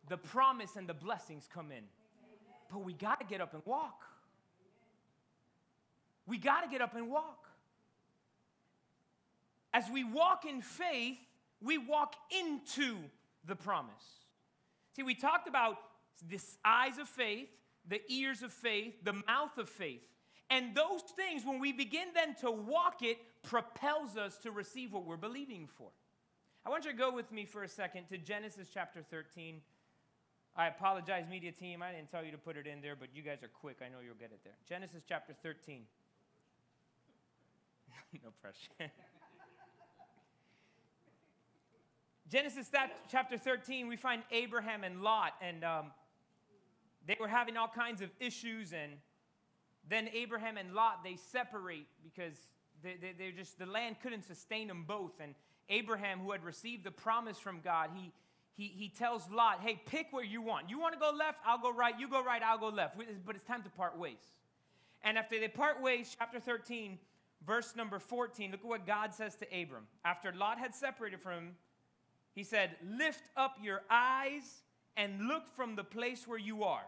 the 0.08 0.16
promise 0.16 0.76
and 0.76 0.88
the 0.88 0.94
blessings 0.94 1.48
come 1.52 1.72
in. 1.72 1.82
But 2.70 2.84
we 2.84 2.92
got 2.92 3.18
to 3.18 3.26
get 3.26 3.40
up 3.40 3.52
and 3.52 3.64
walk. 3.66 4.04
We 6.24 6.38
got 6.38 6.60
to 6.60 6.68
get 6.68 6.82
up 6.82 6.94
and 6.94 7.10
walk. 7.10 7.48
As 9.74 9.90
we 9.90 10.04
walk 10.04 10.44
in 10.48 10.62
faith, 10.62 11.18
we 11.60 11.78
walk 11.78 12.14
into 12.30 12.98
the 13.44 13.56
promise. 13.56 13.90
See, 14.94 15.02
we 15.02 15.16
talked 15.16 15.48
about 15.48 15.78
the 16.30 16.38
eyes 16.64 16.98
of 16.98 17.08
faith, 17.08 17.48
the 17.88 18.00
ears 18.08 18.42
of 18.42 18.52
faith, 18.52 18.94
the 19.02 19.14
mouth 19.14 19.58
of 19.58 19.68
faith. 19.68 20.06
And 20.48 20.76
those 20.76 21.02
things, 21.16 21.44
when 21.44 21.58
we 21.58 21.72
begin 21.72 22.06
then 22.14 22.36
to 22.36 22.52
walk 22.52 23.02
it, 23.02 23.18
propels 23.46 24.16
us 24.16 24.36
to 24.38 24.50
receive 24.50 24.92
what 24.92 25.04
we're 25.04 25.16
believing 25.16 25.68
for. 25.78 25.88
I 26.64 26.68
want 26.68 26.84
you 26.84 26.90
to 26.90 26.96
go 26.96 27.12
with 27.12 27.30
me 27.30 27.44
for 27.44 27.62
a 27.62 27.68
second 27.68 28.08
to 28.08 28.18
Genesis 28.18 28.68
chapter 28.74 29.00
13. 29.02 29.60
I 30.56 30.66
apologize, 30.66 31.24
media 31.30 31.52
team. 31.52 31.80
I 31.80 31.92
didn't 31.92 32.10
tell 32.10 32.24
you 32.24 32.32
to 32.32 32.38
put 32.38 32.56
it 32.56 32.66
in 32.66 32.80
there, 32.80 32.96
but 32.96 33.08
you 33.14 33.22
guys 33.22 33.42
are 33.44 33.48
quick. 33.48 33.78
I 33.84 33.88
know 33.88 33.98
you'll 34.04 34.16
get 34.16 34.32
it 34.32 34.40
there. 34.42 34.54
Genesis 34.68 35.04
chapter 35.08 35.32
13. 35.42 35.82
no 38.24 38.30
pressure. 38.42 38.56
Genesis 42.28 42.68
chapter 43.08 43.38
13, 43.38 43.86
we 43.86 43.94
find 43.94 44.24
Abraham 44.32 44.82
and 44.82 45.02
Lot, 45.02 45.34
and 45.40 45.62
um, 45.62 45.92
they 47.06 47.16
were 47.20 47.28
having 47.28 47.56
all 47.56 47.68
kinds 47.68 48.02
of 48.02 48.10
issues. 48.18 48.72
And 48.72 48.94
then 49.88 50.08
Abraham 50.12 50.56
and 50.56 50.74
Lot, 50.74 51.04
they 51.04 51.14
separate 51.14 51.86
because 52.02 52.36
they, 52.82 53.12
they, 53.18 53.32
just, 53.32 53.58
the 53.58 53.66
land 53.66 53.96
couldn't 54.02 54.24
sustain 54.24 54.68
them 54.68 54.84
both. 54.86 55.12
And 55.20 55.34
Abraham, 55.68 56.20
who 56.20 56.32
had 56.32 56.44
received 56.44 56.84
the 56.84 56.90
promise 56.90 57.38
from 57.38 57.60
God, 57.60 57.90
he, 57.94 58.12
he, 58.56 58.68
he 58.68 58.88
tells 58.88 59.28
Lot, 59.30 59.60
hey, 59.60 59.80
pick 59.86 60.08
where 60.10 60.24
you 60.24 60.40
want. 60.40 60.70
You 60.70 60.78
want 60.78 60.94
to 60.94 61.00
go 61.00 61.10
left? 61.16 61.38
I'll 61.44 61.60
go 61.60 61.72
right. 61.72 61.98
You 61.98 62.08
go 62.08 62.24
right, 62.24 62.42
I'll 62.42 62.58
go 62.58 62.68
left. 62.68 62.96
But 63.24 63.36
it's 63.36 63.44
time 63.44 63.62
to 63.62 63.70
part 63.70 63.98
ways. 63.98 64.16
And 65.02 65.18
after 65.18 65.38
they 65.38 65.48
part 65.48 65.82
ways, 65.82 66.14
chapter 66.18 66.40
13, 66.40 66.98
verse 67.46 67.74
number 67.76 67.98
14, 67.98 68.50
look 68.50 68.60
at 68.60 68.66
what 68.66 68.86
God 68.86 69.14
says 69.14 69.36
to 69.36 69.46
Abram. 69.46 69.84
After 70.04 70.32
Lot 70.32 70.58
had 70.58 70.74
separated 70.74 71.20
from 71.20 71.32
him, 71.32 71.56
he 72.34 72.42
said, 72.42 72.76
Lift 72.98 73.22
up 73.36 73.56
your 73.62 73.82
eyes 73.90 74.62
and 74.96 75.28
look 75.28 75.48
from 75.54 75.76
the 75.76 75.84
place 75.84 76.26
where 76.26 76.38
you 76.38 76.64
are, 76.64 76.86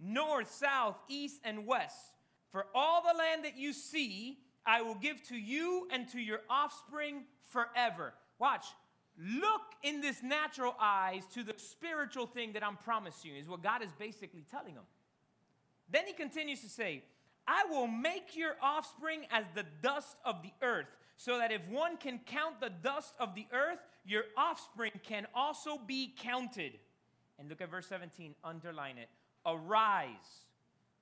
north, 0.00 0.52
south, 0.52 0.96
east, 1.08 1.40
and 1.44 1.66
west. 1.66 2.12
For 2.52 2.66
all 2.74 3.02
the 3.02 3.18
land 3.18 3.44
that 3.44 3.58
you 3.58 3.72
see, 3.72 4.38
I 4.66 4.82
will 4.82 4.94
give 4.96 5.22
to 5.28 5.36
you 5.36 5.86
and 5.92 6.08
to 6.08 6.20
your 6.20 6.40
offspring 6.50 7.24
forever. 7.50 8.12
Watch. 8.38 8.66
Look 9.18 9.62
in 9.82 10.00
this 10.02 10.22
natural 10.22 10.74
eyes 10.78 11.22
to 11.32 11.42
the 11.42 11.54
spiritual 11.56 12.26
thing 12.26 12.52
that 12.52 12.62
I'm 12.62 12.76
promising 12.76 13.32
you, 13.32 13.40
is 13.40 13.48
what 13.48 13.62
God 13.62 13.82
is 13.82 13.92
basically 13.98 14.44
telling 14.50 14.74
him. 14.74 14.82
Then 15.90 16.06
he 16.06 16.12
continues 16.12 16.60
to 16.60 16.68
say, 16.68 17.02
I 17.46 17.64
will 17.70 17.86
make 17.86 18.36
your 18.36 18.56
offspring 18.60 19.22
as 19.30 19.44
the 19.54 19.64
dust 19.80 20.16
of 20.24 20.42
the 20.42 20.52
earth, 20.60 20.88
so 21.16 21.38
that 21.38 21.52
if 21.52 21.66
one 21.68 21.96
can 21.96 22.20
count 22.26 22.60
the 22.60 22.70
dust 22.82 23.14
of 23.18 23.34
the 23.34 23.46
earth, 23.52 23.78
your 24.04 24.24
offspring 24.36 24.92
can 25.02 25.26
also 25.34 25.78
be 25.78 26.12
counted. 26.18 26.78
And 27.38 27.48
look 27.48 27.60
at 27.60 27.70
verse 27.70 27.86
17, 27.86 28.34
underline 28.44 28.98
it. 28.98 29.08
Arise, 29.46 30.44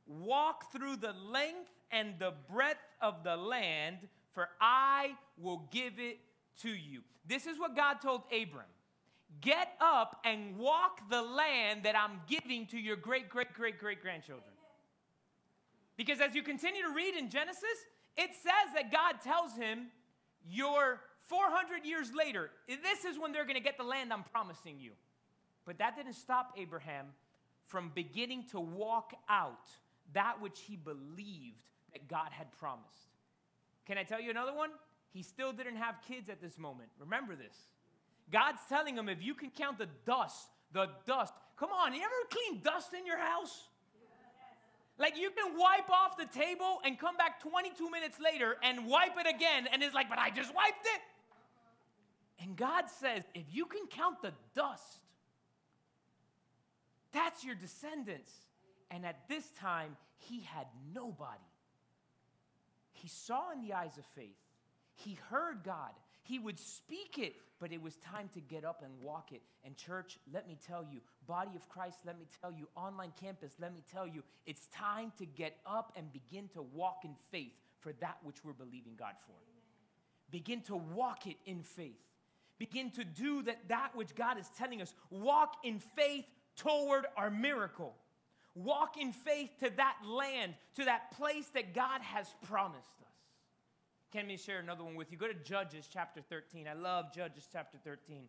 walk 0.06 0.70
through 0.70 0.96
the 0.96 1.14
length 1.14 1.70
and 1.90 2.14
the 2.18 2.34
breadth 2.52 2.82
of 3.04 3.22
the 3.22 3.36
land, 3.36 3.98
for 4.32 4.48
I 4.60 5.12
will 5.38 5.68
give 5.70 5.98
it 5.98 6.18
to 6.62 6.70
you. 6.70 7.02
This 7.28 7.46
is 7.46 7.58
what 7.58 7.76
God 7.76 8.00
told 8.00 8.22
Abram. 8.32 8.64
Get 9.40 9.68
up 9.80 10.20
and 10.24 10.56
walk 10.56 11.08
the 11.10 11.20
land 11.20 11.82
that 11.84 11.94
I'm 11.96 12.20
giving 12.26 12.66
to 12.68 12.78
your 12.78 12.96
great, 12.96 13.28
great, 13.28 13.52
great, 13.52 13.78
great 13.78 14.00
grandchildren. 14.00 14.50
Because 15.96 16.20
as 16.20 16.34
you 16.34 16.42
continue 16.42 16.82
to 16.82 16.94
read 16.94 17.14
in 17.14 17.28
Genesis, 17.28 17.62
it 18.16 18.30
says 18.32 18.74
that 18.74 18.90
God 18.90 19.20
tells 19.22 19.54
him, 19.54 19.88
Your 20.48 21.00
400 21.26 21.84
years 21.84 22.10
later, 22.14 22.50
this 22.66 23.04
is 23.04 23.18
when 23.18 23.32
they're 23.32 23.44
going 23.44 23.56
to 23.56 23.62
get 23.62 23.76
the 23.76 23.84
land 23.84 24.12
I'm 24.12 24.24
promising 24.24 24.80
you. 24.80 24.92
But 25.66 25.78
that 25.78 25.96
didn't 25.96 26.14
stop 26.14 26.54
Abraham 26.56 27.06
from 27.66 27.90
beginning 27.94 28.44
to 28.52 28.60
walk 28.60 29.12
out 29.28 29.70
that 30.12 30.40
which 30.40 30.60
he 30.66 30.76
believed 30.76 31.64
that 31.94 32.08
God 32.08 32.28
had 32.30 32.52
promised. 32.52 33.08
Can 33.86 33.96
I 33.96 34.02
tell 34.02 34.20
you 34.20 34.30
another 34.30 34.54
one? 34.54 34.70
He 35.12 35.22
still 35.22 35.52
didn't 35.52 35.76
have 35.76 35.96
kids 36.06 36.28
at 36.28 36.42
this 36.42 36.58
moment. 36.58 36.90
Remember 36.98 37.34
this. 37.34 37.56
God's 38.30 38.60
telling 38.68 38.96
him 38.96 39.08
if 39.08 39.22
you 39.22 39.34
can 39.34 39.50
count 39.50 39.78
the 39.78 39.88
dust, 40.04 40.48
the 40.72 40.88
dust. 41.06 41.32
Come 41.56 41.70
on, 41.70 41.94
you 41.94 42.00
ever 42.00 42.12
clean 42.30 42.60
dust 42.62 42.92
in 42.94 43.06
your 43.06 43.18
house? 43.18 43.68
Like 44.98 45.16
you 45.18 45.30
can 45.30 45.56
wipe 45.56 45.90
off 45.90 46.16
the 46.16 46.26
table 46.26 46.80
and 46.84 46.98
come 46.98 47.16
back 47.16 47.40
22 47.42 47.90
minutes 47.90 48.18
later 48.22 48.56
and 48.62 48.86
wipe 48.86 49.16
it 49.18 49.32
again, 49.32 49.66
and 49.72 49.82
it's 49.82 49.94
like, 49.94 50.08
but 50.08 50.18
I 50.18 50.30
just 50.30 50.54
wiped 50.54 50.86
it. 50.86 51.00
And 52.42 52.56
God 52.56 52.84
says, 52.88 53.22
if 53.34 53.44
you 53.52 53.66
can 53.66 53.86
count 53.86 54.22
the 54.22 54.32
dust, 54.54 54.98
that's 57.12 57.44
your 57.44 57.54
descendants. 57.54 58.32
And 58.90 59.06
at 59.06 59.28
this 59.28 59.50
time, 59.60 59.96
he 60.18 60.40
had 60.40 60.66
nobody. 60.94 61.38
He 62.94 63.08
saw 63.08 63.52
in 63.52 63.60
the 63.60 63.74
eyes 63.74 63.98
of 63.98 64.04
faith, 64.14 64.36
he 64.94 65.18
heard 65.28 65.62
God, 65.64 65.90
he 66.22 66.38
would 66.38 66.58
speak 66.58 67.18
it, 67.18 67.34
but 67.60 67.72
it 67.72 67.82
was 67.82 67.96
time 67.96 68.28
to 68.34 68.40
get 68.40 68.64
up 68.64 68.82
and 68.82 68.92
walk 69.02 69.32
it. 69.32 69.42
And, 69.64 69.76
church, 69.76 70.18
let 70.32 70.48
me 70.48 70.56
tell 70.66 70.84
you, 70.84 71.00
body 71.26 71.50
of 71.54 71.68
Christ, 71.68 71.98
let 72.06 72.18
me 72.18 72.26
tell 72.40 72.52
you, 72.52 72.68
online 72.76 73.12
campus, 73.20 73.52
let 73.60 73.74
me 73.74 73.82
tell 73.92 74.06
you, 74.06 74.22
it's 74.46 74.68
time 74.68 75.12
to 75.18 75.26
get 75.26 75.58
up 75.66 75.92
and 75.96 76.12
begin 76.12 76.48
to 76.54 76.62
walk 76.62 77.00
in 77.04 77.14
faith 77.30 77.52
for 77.80 77.92
that 78.00 78.18
which 78.22 78.44
we're 78.44 78.52
believing 78.52 78.94
God 78.98 79.14
for. 79.26 79.34
Begin 80.30 80.62
to 80.62 80.76
walk 80.76 81.26
it 81.26 81.36
in 81.44 81.62
faith 81.62 82.00
begin 82.58 82.90
to 82.92 83.04
do 83.04 83.42
that, 83.42 83.68
that 83.68 83.90
which 83.94 84.14
God 84.14 84.38
is 84.38 84.48
telling 84.56 84.80
us. 84.80 84.94
Walk 85.10 85.56
in 85.64 85.78
faith 85.78 86.24
toward 86.56 87.06
our 87.16 87.30
miracle. 87.30 87.94
Walk 88.54 88.96
in 89.00 89.12
faith 89.12 89.50
to 89.60 89.70
that 89.76 89.96
land, 90.06 90.54
to 90.76 90.84
that 90.84 91.10
place 91.16 91.46
that 91.54 91.74
God 91.74 92.00
has 92.02 92.28
promised 92.46 93.00
us. 93.02 93.08
Can 94.12 94.28
me 94.28 94.36
share 94.36 94.60
another 94.60 94.84
one 94.84 94.94
with 94.94 95.10
you? 95.10 95.18
Go 95.18 95.26
to 95.26 95.34
Judges 95.34 95.88
chapter 95.92 96.20
13. 96.20 96.68
I 96.68 96.74
love 96.74 97.12
Judges 97.12 97.48
chapter 97.50 97.78
13. 97.82 98.24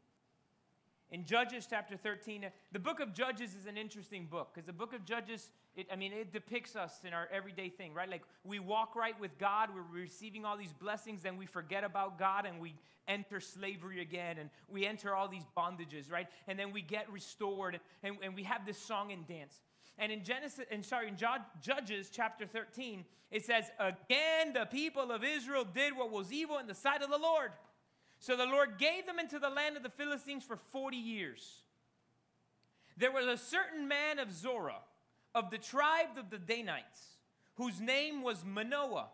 In 1.11 1.25
Judges 1.25 1.67
chapter 1.69 1.95
13, 1.95 2.47
the 2.71 2.79
book 2.79 2.99
of 2.99 3.13
Judges 3.13 3.53
is 3.53 3.67
an 3.67 3.77
interesting 3.77 4.25
book 4.25 4.49
because 4.53 4.65
the 4.65 4.73
book 4.73 4.93
of 4.93 5.05
Judges, 5.05 5.51
it, 5.75 5.87
I 5.91 5.95
mean, 5.95 6.13
it 6.13 6.31
depicts 6.31 6.75
us 6.75 6.93
in 7.05 7.13
our 7.13 7.27
everyday 7.31 7.69
thing, 7.69 7.93
right? 7.93 8.09
Like 8.09 8.23
we 8.43 8.59
walk 8.59 8.95
right 8.95 9.19
with 9.19 9.37
God, 9.37 9.69
we're 9.73 10.01
receiving 10.01 10.45
all 10.45 10.57
these 10.57 10.73
blessings, 10.73 11.21
then 11.21 11.37
we 11.37 11.45
forget 11.45 11.83
about 11.83 12.17
God 12.17 12.45
and 12.45 12.59
we 12.59 12.75
enter 13.07 13.39
slavery 13.39 14.01
again 14.01 14.37
and 14.37 14.49
we 14.69 14.85
enter 14.85 15.13
all 15.13 15.27
these 15.27 15.45
bondages, 15.57 16.11
right? 16.11 16.27
And 16.47 16.57
then 16.57 16.71
we 16.71 16.81
get 16.81 17.11
restored 17.11 17.79
and, 18.03 18.15
and 18.23 18.35
we 18.35 18.43
have 18.43 18.65
this 18.65 18.77
song 18.77 19.11
and 19.11 19.27
dance. 19.27 19.59
And 19.97 20.11
in 20.11 20.23
Genesis, 20.23 20.65
and 20.71 20.85
sorry, 20.85 21.07
in 21.07 21.17
Judges 21.61 22.09
chapter 22.11 22.45
13, 22.45 23.05
it 23.31 23.45
says, 23.45 23.65
Again, 23.79 24.53
the 24.53 24.65
people 24.65 25.11
of 25.11 25.23
Israel 25.23 25.65
did 25.65 25.95
what 25.95 26.11
was 26.11 26.33
evil 26.33 26.57
in 26.57 26.67
the 26.67 26.73
sight 26.73 27.01
of 27.01 27.09
the 27.09 27.17
Lord. 27.17 27.51
So 28.19 28.35
the 28.35 28.45
Lord 28.45 28.77
gave 28.77 29.05
them 29.05 29.19
into 29.19 29.39
the 29.39 29.49
land 29.49 29.77
of 29.77 29.83
the 29.83 29.89
Philistines 29.89 30.43
for 30.43 30.57
40 30.57 30.97
years. 30.97 31.61
There 32.97 33.11
was 33.11 33.25
a 33.25 33.37
certain 33.37 33.87
man 33.87 34.19
of 34.19 34.31
Zorah, 34.31 34.81
of 35.35 35.51
the 35.51 35.57
tribe 35.57 36.17
of 36.17 36.29
the 36.29 36.39
Danites, 36.39 37.17
whose 37.55 37.79
name 37.79 38.23
was 38.23 38.43
Manoah, 38.43 39.09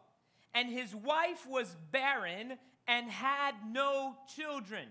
and 0.53 0.69
his 0.69 0.95
wife 0.95 1.47
was 1.49 1.75
barren 1.91 2.57
and 2.87 3.09
had 3.09 3.55
no 3.71 4.15
children. 4.35 4.87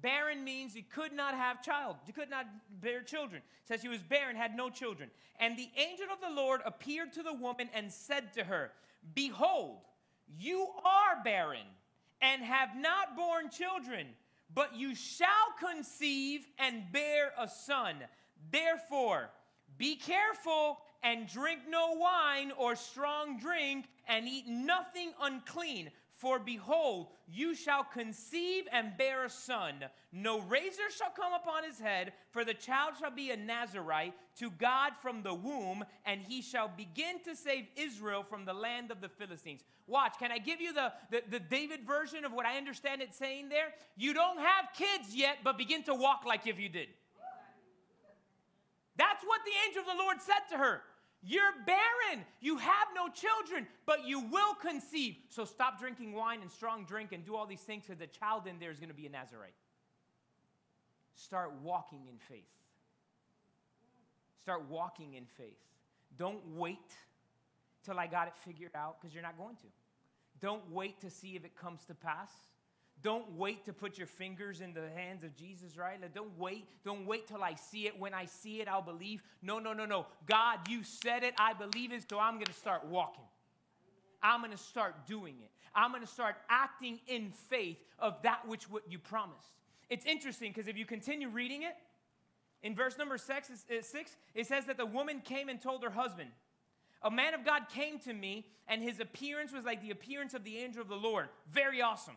Barren 0.00 0.44
means 0.44 0.74
he 0.74 0.82
could 0.82 1.12
not 1.12 1.34
have 1.34 1.62
child. 1.62 1.96
He 2.06 2.12
could 2.12 2.30
not 2.30 2.46
bear 2.80 3.02
children. 3.02 3.42
It 3.62 3.68
says 3.68 3.82
he 3.82 3.88
was 3.88 4.02
barren, 4.02 4.36
had 4.36 4.56
no 4.56 4.70
children. 4.70 5.10
And 5.38 5.56
the 5.56 5.68
angel 5.76 6.06
of 6.12 6.20
the 6.20 6.34
Lord 6.34 6.60
appeared 6.64 7.12
to 7.14 7.22
the 7.22 7.32
woman 7.32 7.68
and 7.74 7.92
said 7.92 8.32
to 8.34 8.44
her, 8.44 8.72
Behold, 9.14 9.78
you 10.38 10.68
are 10.84 11.22
barren 11.24 11.66
and 12.20 12.42
have 12.42 12.76
not 12.76 13.16
borne 13.16 13.50
children, 13.50 14.06
but 14.54 14.74
you 14.76 14.94
shall 14.94 15.28
conceive 15.58 16.46
and 16.58 16.82
bear 16.92 17.32
a 17.38 17.48
son. 17.48 17.96
Therefore, 18.50 19.30
be 19.78 19.96
careful 19.96 20.78
and 21.02 21.28
drink 21.28 21.60
no 21.68 21.92
wine 21.92 22.52
or 22.58 22.74
strong 22.74 23.38
drink, 23.38 23.86
and 24.08 24.26
eat 24.26 24.46
nothing 24.48 25.12
unclean 25.20 25.90
for 26.16 26.38
behold, 26.38 27.08
you 27.28 27.54
shall 27.54 27.84
conceive 27.84 28.64
and 28.72 28.96
bear 28.96 29.26
a 29.26 29.30
son. 29.30 29.84
No 30.12 30.40
razor 30.40 30.90
shall 30.96 31.10
come 31.10 31.34
upon 31.34 31.62
his 31.62 31.78
head, 31.78 32.14
for 32.30 32.42
the 32.42 32.54
child 32.54 32.94
shall 32.98 33.10
be 33.10 33.30
a 33.30 33.36
Nazarite 33.36 34.14
to 34.36 34.50
God 34.50 34.92
from 35.02 35.22
the 35.22 35.34
womb, 35.34 35.84
and 36.06 36.22
he 36.22 36.40
shall 36.40 36.70
begin 36.74 37.20
to 37.24 37.36
save 37.36 37.66
Israel 37.76 38.22
from 38.22 38.46
the 38.46 38.54
land 38.54 38.90
of 38.90 39.02
the 39.02 39.10
Philistines. 39.10 39.62
Watch, 39.86 40.14
can 40.18 40.32
I 40.32 40.38
give 40.38 40.60
you 40.60 40.72
the, 40.72 40.92
the, 41.10 41.22
the 41.30 41.40
David 41.40 41.86
version 41.86 42.24
of 42.24 42.32
what 42.32 42.46
I 42.46 42.56
understand 42.56 43.02
it 43.02 43.14
saying 43.14 43.50
there? 43.50 43.74
You 43.96 44.14
don't 44.14 44.38
have 44.38 44.70
kids 44.74 45.14
yet, 45.14 45.38
but 45.44 45.58
begin 45.58 45.82
to 45.84 45.94
walk 45.94 46.24
like 46.24 46.46
if 46.46 46.58
you 46.58 46.70
did. 46.70 46.88
That's 48.96 49.22
what 49.24 49.40
the 49.44 49.52
angel 49.66 49.82
of 49.82 49.96
the 49.96 50.02
Lord 50.02 50.20
said 50.20 50.48
to 50.50 50.58
her. 50.58 50.82
You're 51.22 51.52
barren. 51.66 52.24
You 52.40 52.58
have 52.58 52.88
no 52.94 53.08
children, 53.08 53.66
but 53.84 54.06
you 54.06 54.20
will 54.20 54.54
conceive. 54.54 55.16
So 55.28 55.44
stop 55.44 55.80
drinking 55.80 56.12
wine 56.12 56.40
and 56.40 56.50
strong 56.50 56.84
drink 56.84 57.12
and 57.12 57.24
do 57.24 57.34
all 57.34 57.46
these 57.46 57.60
things 57.60 57.84
because 57.86 57.98
the 57.98 58.06
child 58.06 58.46
in 58.46 58.58
there 58.58 58.70
is 58.70 58.78
going 58.78 58.90
to 58.90 58.94
be 58.94 59.06
a 59.06 59.10
Nazarite. 59.10 59.54
Start 61.14 61.52
walking 61.62 62.06
in 62.08 62.18
faith. 62.18 62.44
Start 64.42 64.68
walking 64.68 65.14
in 65.14 65.24
faith. 65.36 65.58
Don't 66.16 66.40
wait 66.54 66.94
till 67.84 67.98
I 67.98 68.06
got 68.06 68.28
it 68.28 68.34
figured 68.44 68.72
out 68.74 69.00
because 69.00 69.12
you're 69.14 69.22
not 69.22 69.36
going 69.36 69.56
to. 69.56 69.66
Don't 70.40 70.62
wait 70.70 71.00
to 71.00 71.10
see 71.10 71.34
if 71.34 71.44
it 71.44 71.56
comes 71.56 71.84
to 71.86 71.94
pass. 71.94 72.30
Don't 73.02 73.30
wait 73.36 73.64
to 73.66 73.72
put 73.72 73.98
your 73.98 74.06
fingers 74.06 74.60
in 74.60 74.72
the 74.72 74.88
hands 74.96 75.22
of 75.22 75.36
Jesus, 75.36 75.76
right? 75.76 76.00
Like, 76.00 76.14
don't 76.14 76.36
wait. 76.38 76.66
Don't 76.84 77.06
wait 77.06 77.28
till 77.28 77.42
I 77.42 77.54
see 77.54 77.86
it. 77.86 77.98
When 77.98 78.14
I 78.14 78.24
see 78.24 78.60
it, 78.60 78.68
I'll 78.68 78.82
believe. 78.82 79.22
No, 79.42 79.58
no, 79.58 79.72
no, 79.72 79.84
no. 79.84 80.06
God, 80.26 80.60
you 80.68 80.82
said 80.82 81.22
it. 81.22 81.34
I 81.38 81.52
believe 81.52 81.92
it. 81.92 82.04
So 82.08 82.18
I'm 82.18 82.34
going 82.34 82.46
to 82.46 82.52
start 82.52 82.86
walking. 82.86 83.24
I'm 84.22 84.40
going 84.40 84.50
to 84.50 84.58
start 84.58 85.06
doing 85.06 85.34
it. 85.42 85.50
I'm 85.74 85.90
going 85.90 86.02
to 86.02 86.08
start 86.08 86.36
acting 86.48 86.98
in 87.06 87.30
faith 87.30 87.76
of 87.98 88.20
that 88.22 88.48
which 88.48 88.70
what 88.70 88.90
you 88.90 88.98
promised. 88.98 89.52
It's 89.90 90.06
interesting 90.06 90.50
because 90.52 90.68
if 90.68 90.76
you 90.76 90.86
continue 90.86 91.28
reading 91.28 91.62
it, 91.62 91.76
in 92.62 92.74
verse 92.74 92.98
number 92.98 93.18
six, 93.18 93.50
six, 93.82 94.16
it 94.34 94.46
says 94.46 94.64
that 94.66 94.78
the 94.78 94.86
woman 94.86 95.20
came 95.20 95.48
and 95.48 95.60
told 95.60 95.84
her 95.84 95.90
husband, 95.90 96.30
A 97.02 97.10
man 97.10 97.34
of 97.34 97.44
God 97.44 97.68
came 97.72 97.98
to 98.00 98.12
me, 98.12 98.46
and 98.66 98.82
his 98.82 98.98
appearance 98.98 99.52
was 99.52 99.64
like 99.64 99.82
the 99.82 99.90
appearance 99.90 100.34
of 100.34 100.42
the 100.42 100.56
angel 100.58 100.82
of 100.82 100.88
the 100.88 100.96
Lord. 100.96 101.28
Very 101.52 101.82
awesome. 101.82 102.16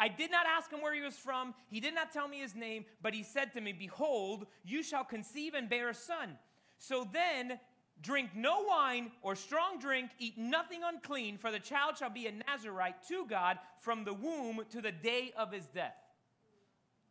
I 0.00 0.08
did 0.08 0.30
not 0.30 0.46
ask 0.46 0.72
him 0.72 0.80
where 0.80 0.94
he 0.94 1.02
was 1.02 1.16
from. 1.16 1.54
He 1.68 1.78
did 1.78 1.94
not 1.94 2.10
tell 2.10 2.26
me 2.26 2.40
his 2.40 2.54
name, 2.54 2.86
but 3.02 3.12
he 3.12 3.22
said 3.22 3.52
to 3.52 3.60
me, 3.60 3.74
Behold, 3.74 4.46
you 4.64 4.82
shall 4.82 5.04
conceive 5.04 5.52
and 5.52 5.68
bear 5.68 5.90
a 5.90 5.94
son. 5.94 6.38
So 6.78 7.06
then, 7.12 7.60
drink 8.00 8.30
no 8.34 8.64
wine 8.66 9.12
or 9.20 9.36
strong 9.36 9.78
drink, 9.78 10.10
eat 10.18 10.38
nothing 10.38 10.80
unclean, 10.82 11.36
for 11.36 11.52
the 11.52 11.58
child 11.58 11.98
shall 11.98 12.08
be 12.08 12.26
a 12.26 12.32
Nazarite 12.32 13.06
to 13.08 13.26
God 13.26 13.58
from 13.78 14.04
the 14.04 14.14
womb 14.14 14.62
to 14.70 14.80
the 14.80 14.90
day 14.90 15.34
of 15.36 15.52
his 15.52 15.66
death. 15.66 15.96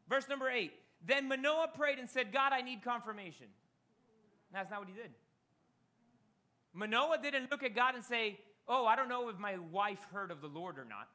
Verse 0.09 0.27
number 0.27 0.49
eight. 0.49 0.73
Then 1.05 1.27
Manoah 1.27 1.69
prayed 1.73 1.99
and 1.99 2.09
said, 2.09 2.33
God, 2.33 2.53
I 2.53 2.61
need 2.61 2.83
confirmation. 2.83 3.45
That's 4.51 4.71
not 4.71 4.79
what 4.79 4.89
he 4.89 4.95
did. 4.95 5.11
Manoah 6.73 7.19
didn't 7.21 7.51
look 7.51 7.61
at 7.61 7.75
God 7.75 7.93
and 7.93 8.03
say, 8.03 8.39
Oh, 8.67 8.85
I 8.85 8.95
don't 8.95 9.09
know 9.09 9.29
if 9.29 9.37
my 9.39 9.57
wife 9.57 10.05
heard 10.11 10.29
of 10.29 10.41
the 10.41 10.47
Lord 10.47 10.77
or 10.77 10.85
not. 10.85 11.07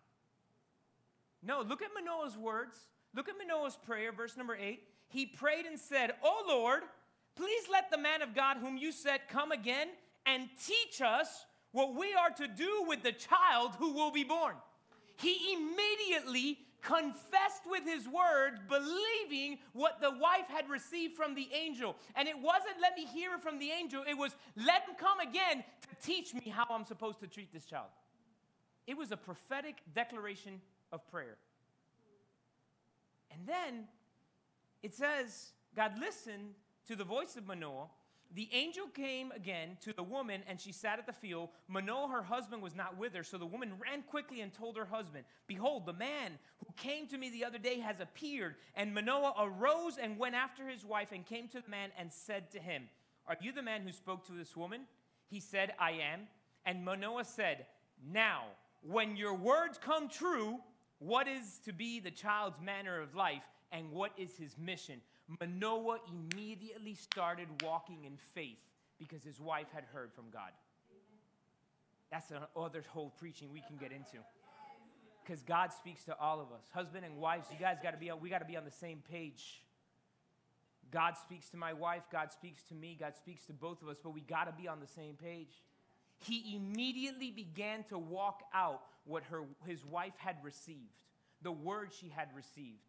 No, 1.45 1.61
look 1.61 1.83
at 1.83 1.91
Manoah's 1.95 2.37
words. 2.37 2.77
Look 3.15 3.29
at 3.29 3.35
Manoah's 3.39 3.77
prayer, 3.77 4.13
verse 4.13 4.37
number 4.37 4.57
eight. 4.57 4.83
He 5.09 5.27
prayed 5.27 5.67
and 5.67 5.79
said, 5.79 6.13
Oh 6.23 6.45
Lord, 6.49 6.83
please 7.37 7.65
let 7.71 7.91
the 7.91 7.99
man 7.99 8.23
of 8.23 8.35
God 8.35 8.57
whom 8.57 8.77
you 8.77 8.91
said 8.91 9.21
come 9.29 9.53
again 9.53 9.89
and 10.27 10.49
teach 10.67 11.01
us 11.01 11.45
what 11.73 11.95
we 11.95 12.15
are 12.15 12.31
to 12.31 12.49
do 12.49 12.85
with 12.89 13.03
the 13.03 13.13
child 13.13 13.73
who 13.79 13.93
will 13.93 14.11
be 14.11 14.25
born. 14.25 14.55
He 15.17 15.55
immediately 15.55 16.59
confessed 16.83 17.63
with 17.69 17.83
his 17.85 18.07
words, 18.07 18.61
believing 18.69 19.59
what 19.73 20.01
the 20.01 20.11
wife 20.11 20.47
had 20.49 20.69
received 20.69 21.17
from 21.17 21.35
the 21.35 21.49
angel. 21.53 21.97
And 22.15 22.29
it 22.29 22.39
wasn't, 22.39 22.75
let 22.81 22.97
me 22.97 23.07
hear 23.07 23.35
it 23.35 23.43
from 23.43 23.59
the 23.59 23.71
angel, 23.71 24.05
it 24.09 24.17
was, 24.17 24.37
let 24.57 24.87
him 24.87 24.95
come 24.99 25.21
again 25.21 25.65
to 25.89 26.07
teach 26.07 26.35
me 26.35 26.53
how 26.55 26.67
I'm 26.71 26.85
supposed 26.85 27.21
to 27.21 27.27
treat 27.27 27.53
this 27.53 27.65
child. 27.65 27.89
It 28.87 28.97
was 28.97 29.13
a 29.13 29.17
prophetic 29.17 29.77
declaration 29.95 30.61
of 30.95 31.07
prayer. 31.11 31.37
And 33.31 33.47
then 33.47 33.85
it 34.83 34.95
says, 34.95 35.51
God 35.75 35.99
listened 35.99 36.55
to 36.87 36.95
the 36.95 37.05
voice 37.05 37.37
of 37.37 37.47
Manoah. 37.47 37.89
The 38.35 38.49
angel 38.53 38.87
came 38.87 39.33
again 39.33 39.77
to 39.83 39.93
the 39.93 40.03
woman, 40.03 40.43
and 40.49 40.61
she 40.61 40.73
sat 40.73 40.99
at 40.99 41.07
the 41.07 41.13
field. 41.13 41.51
Manoah, 41.69 42.09
her 42.09 42.23
husband, 42.23 42.63
was 42.63 42.75
not 42.75 42.97
with 42.97 43.15
her. 43.15 43.23
So 43.23 43.39
the 43.39 43.47
woman 43.47 43.73
ran 43.79 44.03
quickly 44.03 44.41
and 44.41 44.53
told 44.53 44.77
her 44.77 44.85
husband, 44.85 45.25
Behold, 45.47 45.87
the 45.87 45.93
man 45.93 46.33
who 46.59 46.73
came 46.77 47.07
to 47.09 47.19
me 47.19 47.31
the 47.31 47.45
other 47.45 47.59
day 47.59 47.79
has 47.81 48.01
appeared. 48.01 48.55
And 48.75 48.95
Manoah 48.95 49.35
arose 49.39 49.99
and 49.99 50.19
went 50.19 50.35
after 50.35 50.69
his 50.69 50.85
wife 50.85 51.09
and 51.13 51.25
came 51.25 51.49
to 51.49 51.61
the 51.61 51.71
man 51.71 51.91
and 51.99 52.13
said 52.13 52.51
to 52.53 52.59
him, 52.59 52.85
Are 53.27 53.37
you 53.41 53.53
the 53.53 53.63
man 53.63 53.83
who 53.83 53.93
spoke 53.93 54.27
to 54.27 54.33
this 54.33 54.57
woman? 54.57 54.83
He 55.29 55.41
said, 55.41 55.73
I 55.79 55.93
am. 55.93 56.23
And 56.67 56.85
Manoah 56.85 57.25
said, 57.25 57.67
Now, 58.13 58.45
when 58.83 59.17
your 59.17 59.35
words 59.35 59.79
come 59.79 60.09
true, 60.09 60.59
what 60.99 61.29
is 61.29 61.61
to 61.65 61.73
be 61.73 62.01
the 62.01 62.11
child's 62.11 62.61
manner 62.61 63.01
of 63.01 63.15
life 63.15 63.45
and 63.73 63.91
what 63.91 64.13
is 64.17 64.37
his 64.37 64.57
mission. 64.59 65.01
Manoah 65.41 65.99
immediately 66.09 66.95
started 66.95 67.49
walking 67.63 68.05
in 68.05 68.17
faith 68.17 68.59
because 68.99 69.25
his 69.25 69.41
wife 69.41 69.67
had 69.75 69.85
heard 69.93 70.13
from 70.13 70.25
God. 70.33 70.53
That's 72.11 72.31
another 72.31 72.85
whole 72.89 73.13
preaching 73.19 73.49
we 73.53 73.61
can 73.67 73.77
get 73.77 73.91
into. 73.91 74.19
Because 75.25 75.43
God 75.43 75.73
speaks 75.73 76.05
to 76.05 76.17
all 76.21 76.41
of 76.41 76.53
us. 76.53 76.65
Husband 76.73 77.05
and 77.05 77.17
wives, 77.17 77.49
you 77.51 77.59
guys 77.59 77.79
got 77.83 77.93
to 77.93 77.97
be 77.97 78.11
on, 78.11 78.21
we 78.21 78.29
got 78.29 78.39
to 78.39 78.45
be 78.45 78.57
on 78.57 78.65
the 78.65 78.71
same 78.71 79.03
page. 79.11 79.63
God 80.91 81.15
speaks 81.21 81.49
to 81.51 81.57
my 81.57 81.73
wife, 81.73 82.03
God 82.13 82.31
speaks 82.31 82.63
to 82.65 82.75
me, 82.75 82.97
God 82.99 83.17
speaks 83.17 83.47
to 83.47 83.53
both 83.53 83.83
of 83.83 83.89
us, 83.89 83.99
but 84.03 84.11
we 84.11 84.21
got 84.21 84.45
to 84.45 84.53
be 84.53 84.69
on 84.69 84.79
the 84.81 84.87
same 84.87 85.15
page. 85.15 85.63
He 86.19 86.55
immediately 86.55 87.31
began 87.31 87.83
to 87.85 87.99
walk 87.99 88.43
out 88.55 88.83
what 89.05 89.25
her, 89.25 89.43
his 89.67 89.85
wife 89.85 90.14
had 90.17 90.37
received, 90.43 91.03
the 91.43 91.53
word 91.53 91.90
she 91.93 92.09
had 92.09 92.29
received. 92.35 92.81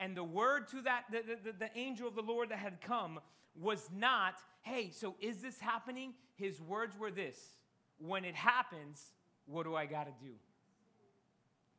And 0.00 0.16
the 0.16 0.24
word 0.24 0.68
to 0.68 0.82
that, 0.82 1.04
the, 1.10 1.22
the, 1.44 1.52
the 1.58 1.78
angel 1.78 2.06
of 2.06 2.14
the 2.14 2.22
Lord 2.22 2.50
that 2.50 2.58
had 2.58 2.80
come 2.80 3.18
was 3.60 3.90
not, 3.96 4.34
hey, 4.62 4.90
so 4.94 5.16
is 5.20 5.38
this 5.38 5.58
happening? 5.58 6.14
His 6.36 6.60
words 6.60 6.96
were 6.96 7.10
this 7.10 7.38
when 7.98 8.24
it 8.24 8.34
happens, 8.34 9.12
what 9.46 9.64
do 9.64 9.74
I 9.74 9.86
got 9.86 10.04
to 10.04 10.24
do? 10.24 10.32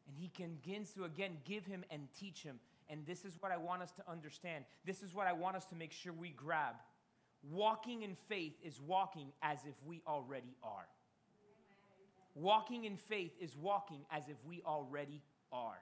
And 0.07 0.17
he 0.17 0.29
begins 0.35 0.91
to 0.91 1.05
again 1.05 1.37
give 1.45 1.65
him 1.65 1.85
and 1.89 2.07
teach 2.19 2.43
him. 2.43 2.59
And 2.89 3.05
this 3.05 3.23
is 3.23 3.37
what 3.39 3.51
I 3.51 3.57
want 3.57 3.83
us 3.83 3.91
to 3.93 4.03
understand. 4.09 4.65
This 4.83 5.03
is 5.03 5.13
what 5.13 5.27
I 5.27 5.33
want 5.33 5.55
us 5.55 5.65
to 5.65 5.75
make 5.75 5.93
sure 5.93 6.11
we 6.11 6.29
grab. 6.29 6.75
Walking 7.49 8.01
in 8.01 8.15
faith 8.15 8.53
is 8.63 8.81
walking 8.81 9.27
as 9.41 9.59
if 9.65 9.75
we 9.85 10.01
already 10.07 10.55
are. 10.63 10.87
Walking 12.35 12.85
in 12.85 12.95
faith 12.95 13.31
is 13.39 13.55
walking 13.55 14.05
as 14.11 14.23
if 14.29 14.37
we 14.45 14.61
already 14.65 15.21
are. 15.51 15.79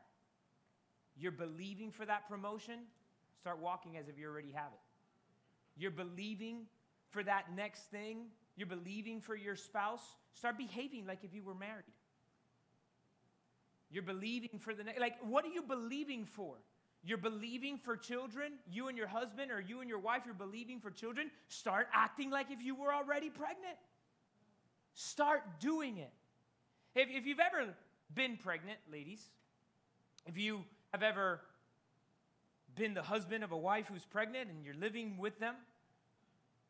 You're 1.16 1.32
believing 1.32 1.92
for 1.92 2.06
that 2.06 2.28
promotion, 2.30 2.80
Start 3.40 3.60
walking 3.60 3.98
as 3.98 4.08
if 4.08 4.18
you 4.18 4.28
already 4.28 4.52
have 4.52 4.74
it. 4.74 4.80
You're 5.78 5.92
believing 5.92 6.66
for 7.10 7.24
that 7.24 7.56
next 7.56 7.84
thing, 7.92 8.26
you're 8.56 8.68
believing 8.68 9.22
for 9.22 9.36
your 9.36 9.56
spouse. 9.56 10.02
Start 10.34 10.58
behaving 10.58 11.06
like 11.06 11.24
if 11.24 11.34
you 11.34 11.44
were 11.44 11.56
married. 11.56 11.86
You're 13.90 14.04
believing 14.04 14.60
for 14.60 14.74
the 14.74 14.84
next, 14.84 15.00
like, 15.00 15.16
what 15.22 15.46
are 15.46 15.50
you 15.50 15.62
believing 15.62 16.26
for? 16.26 16.56
You're 17.04 17.18
believing 17.20 17.78
for 17.78 17.96
children, 17.96 18.54
you 18.70 18.90
and 18.90 18.98
your 18.98 19.08
husband, 19.08 19.52
or 19.52 19.62
you 19.62 19.80
and 19.80 19.88
your 19.88 20.00
wife, 20.00 20.24
you're 20.26 20.34
believing 20.34 20.82
for 20.82 20.92
children. 20.92 21.32
Start 21.48 21.88
acting 21.94 22.30
like 22.30 22.52
if 22.52 22.62
you 22.62 22.76
were 22.76 22.94
already 22.94 23.30
pregnant. 23.30 23.78
Start 24.94 25.44
doing 25.62 26.00
it. 26.00 26.12
If, 26.98 27.10
if 27.12 27.28
you've 27.28 27.40
ever 27.40 27.76
been 28.16 28.38
pregnant, 28.38 28.80
ladies, 28.92 29.22
if 30.26 30.36
you 30.36 30.64
have 30.92 31.04
ever 31.04 31.42
been 32.76 32.96
the 32.96 33.04
husband 33.04 33.44
of 33.44 33.52
a 33.52 33.58
wife 33.58 33.88
who's 33.88 34.04
pregnant 34.04 34.50
and 34.50 34.66
you're 34.66 34.74
living 34.74 35.20
with 35.20 35.40
them, 35.40 35.54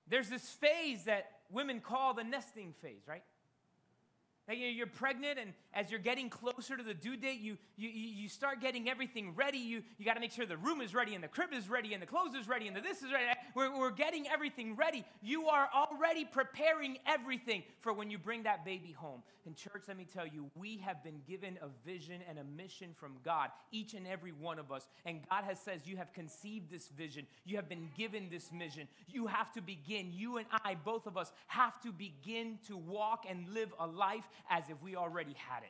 there's 0.09 0.27
this 0.27 0.43
phase 0.49 1.05
that 1.05 1.31
women 1.49 1.79
call 1.79 2.13
the 2.13 2.25
nesting 2.25 2.73
phase, 2.81 3.03
right? 3.07 3.23
You're 4.49 4.87
pregnant, 4.87 5.39
and 5.39 5.53
as 5.73 5.91
you're 5.91 5.99
getting 5.99 6.29
closer 6.29 6.77
to 6.77 6.83
the 6.83 6.93
due 6.93 7.17
date, 7.17 7.41
you, 7.41 7.57
you, 7.75 7.89
you 7.89 8.29
start 8.29 8.61
getting 8.61 8.89
everything 8.89 9.35
ready. 9.35 9.57
You, 9.57 9.83
you 9.97 10.05
got 10.05 10.13
to 10.13 10.21
make 10.21 10.31
sure 10.31 10.45
the 10.45 10.55
room 10.55 10.79
is 10.79 10.93
ready, 10.93 11.15
and 11.15 11.23
the 11.23 11.27
crib 11.27 11.49
is 11.51 11.69
ready, 11.69 11.93
and 11.93 12.01
the 12.01 12.07
clothes 12.07 12.33
is 12.33 12.47
ready, 12.47 12.67
and 12.67 12.75
the 12.75 12.79
this 12.79 13.01
is 13.01 13.11
ready. 13.11 13.25
We're, 13.55 13.77
we're 13.77 13.91
getting 13.91 14.25
everything 14.29 14.77
ready. 14.77 15.03
You 15.21 15.47
are 15.47 15.67
already 15.75 16.23
preparing 16.23 16.97
everything 17.05 17.63
for 17.81 17.91
when 17.91 18.09
you 18.09 18.17
bring 18.17 18.43
that 18.43 18.63
baby 18.63 18.93
home. 18.93 19.21
And, 19.45 19.55
church, 19.55 19.83
let 19.87 19.97
me 19.97 20.05
tell 20.05 20.27
you, 20.27 20.49
we 20.55 20.77
have 20.77 21.03
been 21.03 21.21
given 21.27 21.57
a 21.61 21.67
vision 21.85 22.21
and 22.29 22.39
a 22.39 22.43
mission 22.43 22.89
from 22.97 23.13
God, 23.23 23.49
each 23.71 23.93
and 23.93 24.07
every 24.07 24.31
one 24.31 24.59
of 24.59 24.71
us. 24.71 24.87
And 25.05 25.21
God 25.29 25.43
has 25.43 25.59
says, 25.59 25.81
You 25.85 25.97
have 25.97 26.13
conceived 26.13 26.69
this 26.71 26.87
vision, 26.87 27.27
you 27.45 27.57
have 27.57 27.67
been 27.67 27.89
given 27.97 28.27
this 28.29 28.51
mission. 28.51 28.87
You 29.09 29.27
have 29.27 29.51
to 29.53 29.61
begin, 29.61 30.11
you 30.13 30.37
and 30.37 30.47
I, 30.63 30.75
both 30.75 31.05
of 31.05 31.17
us, 31.17 31.31
have 31.47 31.81
to 31.81 31.91
begin 31.91 32.59
to 32.67 32.77
walk 32.77 33.25
and 33.29 33.47
live 33.49 33.73
a 33.79 33.87
life 33.87 34.27
as 34.49 34.63
if 34.69 34.81
we 34.81 34.95
already 34.95 35.35
had 35.49 35.63
it. 35.63 35.69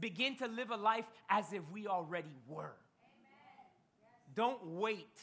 Begin 0.00 0.36
to 0.36 0.46
live 0.46 0.70
a 0.70 0.76
life 0.76 1.06
as 1.28 1.52
if 1.52 1.62
we 1.72 1.86
already 1.86 2.34
were. 2.48 2.76
Don't 4.34 4.64
wait. 4.64 5.18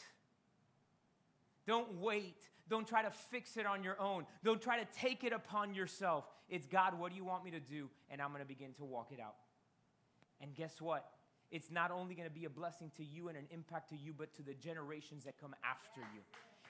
Don't 1.66 2.00
wait. 2.00 2.38
Don't 2.70 2.88
try 2.88 3.02
to 3.02 3.10
fix 3.10 3.58
it 3.58 3.66
on 3.66 3.84
your 3.84 4.00
own. 4.00 4.26
Don't 4.44 4.62
try 4.62 4.80
to 4.80 4.88
take 5.00 5.24
it 5.24 5.34
upon 5.34 5.74
yourself. 5.74 6.26
It's 6.50 6.68
God, 6.68 7.00
what 7.00 7.12
do 7.12 7.18
you 7.18 7.26
want 7.26 7.44
me 7.44 7.52
to 7.52 7.60
do? 7.60 7.90
And 8.12 8.22
I'm 8.22 8.30
going 8.30 8.42
to 8.42 8.48
begin 8.48 8.74
to 8.74 8.86
walk 8.86 9.12
it 9.12 9.20
out. 9.20 9.36
And 10.42 10.54
guess 10.56 10.80
what? 10.80 11.06
It's 11.52 11.72
not 11.72 11.90
only 11.90 12.14
going 12.14 12.28
to 12.28 12.34
be 12.34 12.46
a 12.46 12.50
blessing 12.50 12.92
to 12.98 13.04
you 13.04 13.28
and 13.28 13.38
an 13.38 13.46
impact 13.50 13.90
to 13.90 13.98
you, 13.98 14.14
but 14.16 14.34
to 14.36 14.44
the 14.44 14.54
generations 14.54 15.26
that 15.26 15.40
come 15.42 15.56
after 15.64 16.02
you. 16.14 16.22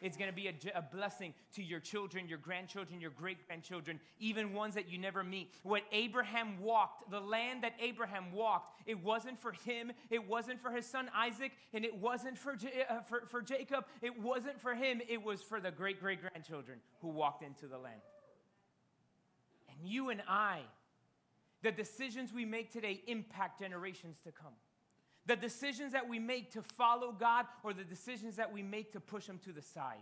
It's 0.02 0.18
going 0.18 0.30
to 0.30 0.36
be 0.36 0.48
a, 0.48 0.54
a, 0.76 0.82
blessing 0.82 1.34
to 1.56 1.64
your 1.64 1.80
children, 1.80 2.28
your 2.28 2.38
grandchildren, 2.38 3.02
your 3.02 3.12
great 3.12 3.46
grandchildren, 3.48 4.00
even 4.20 4.54
ones 4.54 4.76
that 4.76 4.90
you 4.90 4.98
never 4.98 5.24
meet. 5.24 5.54
What 5.64 5.84
Abraham 5.92 6.62
walked, 6.62 7.10
the 7.12 7.20
land 7.20 7.64
that 7.64 7.74
Abraham 7.80 8.32
walked, 8.32 8.76
it 8.86 9.04
wasn't 9.04 9.38
for 9.38 9.52
him, 9.52 9.92
it 10.10 10.28
wasn't 10.28 10.60
for 10.60 10.72
his 10.72 10.86
son 10.86 11.10
Isaac, 11.16 11.52
and 11.74 11.84
it 11.86 11.96
wasn't 11.98 12.38
for, 12.38 12.54
uh, 12.54 13.02
for, 13.02 13.26
for 13.28 13.42
Jacob, 13.42 13.86
it 14.02 14.20
wasn't 14.22 14.60
for 14.60 14.74
him, 14.74 15.02
it 15.08 15.24
was 15.24 15.42
for 15.42 15.60
the 15.60 15.72
great 15.72 16.00
great 16.00 16.20
grandchildren 16.22 16.80
who 17.02 17.10
walked 17.10 17.44
into 17.44 17.68
the 17.68 17.78
land. 17.78 18.02
And 19.70 19.90
you 19.90 20.10
and 20.10 20.22
I, 20.28 20.62
the 21.62 21.72
decisions 21.72 22.34
we 22.34 22.46
make 22.46 22.72
today 22.72 23.02
impact 23.08 23.60
generations 23.60 24.18
to 24.24 24.32
come 24.32 24.54
the 25.30 25.36
decisions 25.36 25.94
that 25.94 26.10
we 26.10 26.18
make 26.18 26.52
to 26.54 26.64
follow 26.64 27.12
God 27.12 27.46
or 27.64 27.72
the 27.72 27.84
decisions 27.84 28.38
that 28.38 28.52
we 28.52 28.64
make 28.64 28.94
to 28.94 29.00
push 29.00 29.28
Him 29.28 29.40
to 29.46 29.52
the 29.52 29.62
side. 29.62 30.02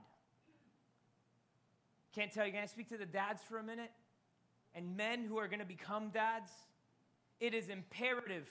Can't 2.16 2.32
tell 2.32 2.46
you, 2.46 2.54
can 2.54 2.64
I 2.64 2.66
speak 2.66 2.88
to 2.90 2.98
the 2.98 3.06
dads 3.06 3.42
for 3.44 3.58
a 3.58 3.64
minute? 3.64 3.92
And 4.74 4.96
men 4.96 5.26
who 5.26 5.38
are 5.38 5.50
going 5.50 5.60
to 5.60 5.66
become 5.66 6.12
dads? 6.12 6.50
It 7.42 7.54
is 7.54 7.68
imperative 7.68 8.48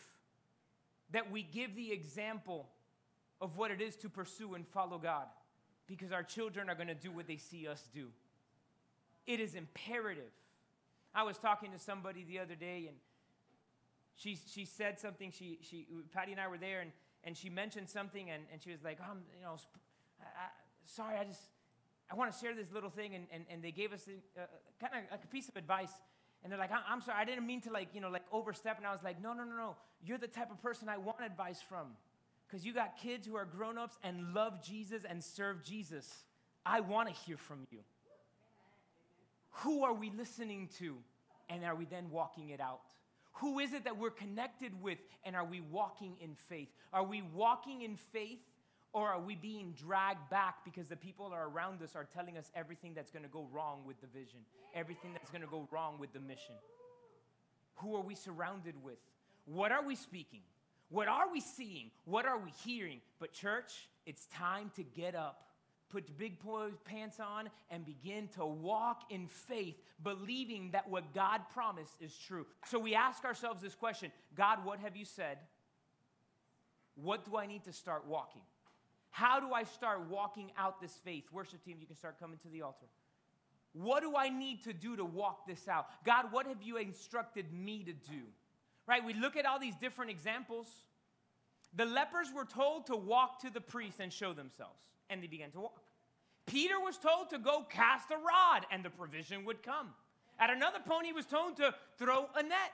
that 1.12 1.30
we 1.30 1.42
give 1.42 1.74
the 1.74 1.92
example 1.92 2.68
of 3.40 3.56
what 3.56 3.70
it 3.70 3.80
is 3.80 3.96
to 3.96 4.10
pursue 4.10 4.54
and 4.54 4.68
follow 4.68 4.98
God 4.98 5.28
because 5.86 6.12
our 6.12 6.22
children 6.22 6.68
are 6.68 6.74
going 6.74 6.88
to 6.88 6.94
do 6.94 7.10
what 7.10 7.26
they 7.26 7.38
see 7.38 7.66
us 7.66 7.88
do. 7.94 8.08
It 9.26 9.40
is 9.40 9.54
imperative. 9.54 10.32
I 11.14 11.22
was 11.22 11.38
talking 11.38 11.72
to 11.72 11.78
somebody 11.78 12.26
the 12.28 12.38
other 12.38 12.54
day 12.54 12.84
and 12.86 12.98
she, 14.16 14.38
she 14.52 14.64
said 14.64 14.98
something, 14.98 15.30
she, 15.30 15.58
she, 15.62 15.86
Patty 16.12 16.32
and 16.32 16.40
I 16.40 16.48
were 16.48 16.58
there, 16.58 16.80
and, 16.80 16.90
and 17.22 17.36
she 17.36 17.50
mentioned 17.50 17.88
something, 17.88 18.30
and, 18.30 18.42
and 18.50 18.60
she 18.62 18.70
was 18.70 18.82
like, 18.82 18.98
um, 19.00 19.18
you 19.36 19.44
know, 19.44 19.56
I, 20.20 20.24
I, 20.24 20.48
sorry, 20.84 21.18
I 21.18 21.24
just, 21.24 21.42
I 22.10 22.14
want 22.14 22.32
to 22.32 22.38
share 22.38 22.54
this 22.54 22.72
little 22.72 22.90
thing, 22.90 23.14
and, 23.14 23.26
and, 23.30 23.44
and 23.50 23.62
they 23.62 23.72
gave 23.72 23.92
us 23.92 24.08
uh, 24.08 24.40
kind 24.80 24.92
of 24.94 25.10
like 25.10 25.24
a 25.24 25.26
piece 25.26 25.48
of 25.48 25.56
advice, 25.56 25.92
and 26.42 26.50
they're 26.50 26.58
like, 26.58 26.70
I'm 26.72 27.02
sorry, 27.02 27.18
I 27.20 27.24
didn't 27.24 27.46
mean 27.46 27.60
to 27.62 27.70
like, 27.70 27.88
you 27.92 28.00
know, 28.00 28.08
like 28.10 28.24
overstep, 28.32 28.78
and 28.78 28.86
I 28.86 28.92
was 28.92 29.02
like, 29.02 29.20
no, 29.22 29.32
no, 29.32 29.44
no, 29.44 29.56
no, 29.56 29.76
you're 30.04 30.18
the 30.18 30.28
type 30.28 30.50
of 30.50 30.62
person 30.62 30.88
I 30.88 30.96
want 30.96 31.18
advice 31.24 31.60
from, 31.60 31.88
because 32.46 32.64
you 32.64 32.72
got 32.72 32.96
kids 32.96 33.26
who 33.26 33.36
are 33.36 33.44
grown-ups 33.44 33.98
and 34.02 34.32
love 34.32 34.64
Jesus 34.64 35.04
and 35.08 35.22
serve 35.22 35.62
Jesus. 35.62 36.24
I 36.64 36.80
want 36.80 37.08
to 37.08 37.14
hear 37.14 37.36
from 37.36 37.66
you. 37.70 37.80
Who 39.62 39.84
are 39.84 39.94
we 39.94 40.10
listening 40.10 40.68
to, 40.78 40.96
and 41.48 41.64
are 41.64 41.74
we 41.74 41.84
then 41.84 42.10
walking 42.10 42.50
it 42.50 42.60
out? 42.60 42.80
Who 43.40 43.58
is 43.58 43.72
it 43.72 43.84
that 43.84 43.98
we're 43.98 44.10
connected 44.10 44.72
with? 44.82 44.98
And 45.24 45.36
are 45.36 45.44
we 45.44 45.60
walking 45.60 46.16
in 46.20 46.34
faith? 46.34 46.68
Are 46.92 47.04
we 47.04 47.22
walking 47.34 47.82
in 47.82 47.96
faith 47.96 48.40
or 48.92 49.08
are 49.08 49.20
we 49.20 49.34
being 49.34 49.74
dragged 49.76 50.30
back 50.30 50.64
because 50.64 50.88
the 50.88 50.96
people 50.96 51.26
are 51.32 51.48
around 51.48 51.82
us 51.82 51.94
are 51.94 52.06
telling 52.14 52.38
us 52.38 52.50
everything 52.54 52.94
that's 52.94 53.10
going 53.10 53.24
to 53.24 53.28
go 53.28 53.46
wrong 53.52 53.80
with 53.86 54.00
the 54.00 54.06
vision, 54.06 54.38
everything 54.74 55.12
that's 55.12 55.30
going 55.30 55.42
to 55.42 55.48
go 55.48 55.68
wrong 55.70 55.98
with 55.98 56.12
the 56.14 56.20
mission? 56.20 56.54
Who 57.76 57.94
are 57.96 58.00
we 58.00 58.14
surrounded 58.14 58.74
with? 58.82 58.98
What 59.44 59.70
are 59.70 59.84
we 59.84 59.96
speaking? 59.96 60.40
What 60.88 61.08
are 61.08 61.30
we 61.30 61.40
seeing? 61.40 61.90
What 62.04 62.24
are 62.24 62.38
we 62.38 62.52
hearing? 62.64 63.00
But, 63.18 63.32
church, 63.32 63.88
it's 64.06 64.26
time 64.26 64.70
to 64.76 64.82
get 64.82 65.14
up 65.14 65.45
put 65.88 66.16
big 66.18 66.38
pants 66.84 67.20
on 67.20 67.48
and 67.70 67.84
begin 67.84 68.28
to 68.36 68.44
walk 68.44 69.02
in 69.10 69.26
faith, 69.26 69.76
believing 70.02 70.70
that 70.72 70.88
what 70.88 71.14
God 71.14 71.42
promised 71.52 71.94
is 72.00 72.16
true. 72.16 72.46
So 72.66 72.78
we 72.78 72.94
ask 72.94 73.24
ourselves 73.24 73.62
this 73.62 73.74
question 73.74 74.10
God, 74.34 74.64
what 74.64 74.80
have 74.80 74.96
you 74.96 75.04
said? 75.04 75.38
What 76.94 77.24
do 77.24 77.36
I 77.36 77.46
need 77.46 77.64
to 77.64 77.72
start 77.72 78.06
walking? 78.06 78.42
How 79.10 79.40
do 79.40 79.52
I 79.52 79.64
start 79.64 80.08
walking 80.10 80.50
out 80.58 80.80
this 80.80 80.92
faith? 81.04 81.24
Worship 81.32 81.64
team, 81.64 81.76
you 81.80 81.86
can 81.86 81.96
start 81.96 82.18
coming 82.18 82.38
to 82.38 82.48
the 82.48 82.62
altar. 82.62 82.86
What 83.72 84.02
do 84.02 84.14
I 84.16 84.30
need 84.30 84.64
to 84.64 84.72
do 84.72 84.96
to 84.96 85.04
walk 85.04 85.46
this 85.46 85.68
out? 85.68 85.86
God, 86.04 86.32
what 86.32 86.46
have 86.46 86.62
you 86.62 86.78
instructed 86.78 87.52
me 87.52 87.84
to 87.84 87.92
do? 87.92 88.22
Right? 88.86 89.04
We 89.04 89.14
look 89.14 89.36
at 89.36 89.44
all 89.44 89.58
these 89.58 89.76
different 89.76 90.10
examples. 90.10 90.66
The 91.74 91.84
lepers 91.84 92.28
were 92.34 92.44
told 92.44 92.86
to 92.86 92.96
walk 92.96 93.40
to 93.42 93.50
the 93.50 93.60
priest 93.60 94.00
and 94.00 94.12
show 94.12 94.32
themselves 94.32 94.80
and 95.10 95.22
they 95.22 95.26
began 95.26 95.50
to 95.52 95.60
walk. 95.60 95.80
Peter 96.46 96.78
was 96.78 96.96
told 96.96 97.30
to 97.30 97.38
go 97.38 97.66
cast 97.68 98.10
a 98.10 98.16
rod, 98.16 98.66
and 98.70 98.84
the 98.84 98.90
provision 98.90 99.44
would 99.44 99.62
come. 99.62 99.88
At 100.38 100.50
another 100.50 100.78
point, 100.84 101.06
he 101.06 101.12
was 101.12 101.26
told 101.26 101.56
to 101.56 101.74
throw 101.98 102.26
a 102.36 102.42
net. 102.42 102.72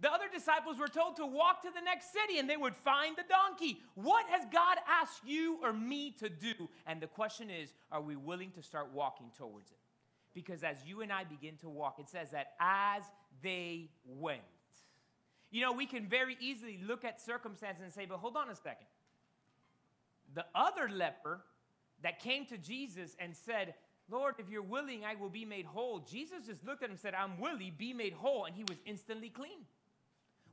The 0.00 0.12
other 0.12 0.26
disciples 0.32 0.78
were 0.78 0.88
told 0.88 1.16
to 1.16 1.26
walk 1.26 1.62
to 1.62 1.70
the 1.74 1.80
next 1.80 2.12
city 2.12 2.38
and 2.38 2.48
they 2.48 2.56
would 2.56 2.76
find 2.76 3.16
the 3.16 3.24
donkey. 3.28 3.80
What 3.96 4.26
has 4.28 4.46
God 4.52 4.78
asked 4.88 5.22
you 5.26 5.58
or 5.60 5.72
me 5.72 6.12
to 6.20 6.28
do? 6.28 6.68
And 6.86 7.00
the 7.00 7.08
question 7.08 7.50
is, 7.50 7.72
are 7.90 8.00
we 8.00 8.14
willing 8.14 8.52
to 8.52 8.62
start 8.62 8.92
walking 8.94 9.26
towards 9.36 9.72
it? 9.72 9.78
Because 10.34 10.62
as 10.62 10.76
you 10.86 11.00
and 11.00 11.12
I 11.12 11.24
begin 11.24 11.56
to 11.62 11.68
walk, 11.68 11.98
it 11.98 12.08
says 12.08 12.30
that 12.30 12.52
as 12.60 13.02
they 13.42 13.90
went. 14.06 14.40
You 15.50 15.62
know, 15.62 15.72
we 15.72 15.86
can 15.86 16.06
very 16.06 16.36
easily 16.38 16.78
look 16.86 17.04
at 17.04 17.20
circumstances 17.20 17.82
and 17.82 17.92
say, 17.92 18.06
but 18.06 18.18
hold 18.18 18.36
on 18.36 18.50
a 18.50 18.54
second. 18.54 18.86
The 20.38 20.46
other 20.54 20.88
leper 20.88 21.40
that 22.04 22.20
came 22.20 22.46
to 22.46 22.56
Jesus 22.56 23.16
and 23.18 23.34
said, 23.34 23.74
Lord, 24.08 24.36
if 24.38 24.48
you're 24.48 24.62
willing, 24.62 25.04
I 25.04 25.16
will 25.16 25.28
be 25.28 25.44
made 25.44 25.66
whole. 25.66 25.98
Jesus 25.98 26.46
just 26.46 26.64
looked 26.64 26.84
at 26.84 26.86
him 26.86 26.92
and 26.92 27.00
said, 27.00 27.12
I'm 27.12 27.40
willing, 27.40 27.72
be 27.76 27.92
made 27.92 28.12
whole. 28.12 28.44
And 28.44 28.54
he 28.54 28.62
was 28.62 28.78
instantly 28.86 29.30
clean. 29.30 29.66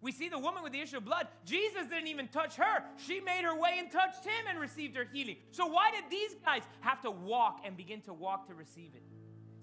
We 0.01 0.11
see 0.11 0.27
the 0.27 0.39
woman 0.39 0.63
with 0.63 0.73
the 0.73 0.81
issue 0.81 0.97
of 0.97 1.05
blood. 1.05 1.27
Jesus 1.45 1.85
didn't 1.87 2.07
even 2.07 2.29
touch 2.29 2.55
her. 2.55 2.83
She 2.97 3.19
made 3.19 3.43
her 3.43 3.55
way 3.55 3.75
and 3.77 3.91
touched 3.91 4.25
him 4.25 4.45
and 4.49 4.59
received 4.59 4.95
her 4.95 5.05
healing. 5.13 5.37
So 5.51 5.67
why 5.67 5.91
did 5.91 6.05
these 6.09 6.33
guys 6.43 6.63
have 6.79 6.99
to 7.01 7.11
walk 7.11 7.61
and 7.63 7.77
begin 7.77 8.01
to 8.01 8.13
walk 8.13 8.47
to 8.47 8.55
receive 8.55 8.89
it? 8.95 9.03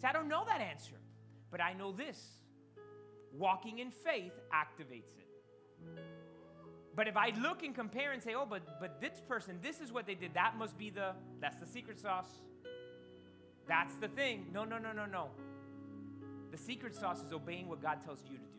See, 0.01 0.07
I 0.07 0.13
don't 0.13 0.29
know 0.29 0.45
that 0.47 0.61
answer, 0.61 0.95
but 1.51 1.61
I 1.61 1.73
know 1.73 1.91
this 1.91 2.25
walking 3.33 3.81
in 3.81 3.91
faith 3.91 4.35
activates 4.55 5.19
it. 5.19 5.27
But 6.95 7.09
if 7.09 7.17
I 7.17 7.33
look 7.41 7.63
and 7.63 7.75
compare 7.75 8.13
and 8.13 8.23
say, 8.23 8.35
oh, 8.35 8.47
but, 8.49 8.79
but 8.81 9.01
this 9.01 9.23
person, 9.27 9.59
this 9.63 9.81
is 9.81 9.93
what 9.93 10.07
they 10.07 10.15
did, 10.15 10.35
that 10.35 10.59
must 10.59 10.77
be 10.77 10.91
the, 10.91 11.13
that's 11.41 11.57
the 11.57 11.67
secret 11.67 11.99
sauce. 11.99 12.29
That's 13.67 13.95
the 13.95 14.09
thing. 14.09 14.47
No, 14.53 14.65
no, 14.65 14.79
no, 14.79 14.93
no, 14.93 15.07
no. 15.07 15.29
The 16.51 16.59
secret 16.59 16.95
sauce 16.95 17.23
is 17.23 17.33
obeying 17.33 17.69
what 17.69 17.81
God 17.81 18.05
tells 18.05 18.21
you 18.31 18.37
to 18.37 18.43
do. 18.43 18.53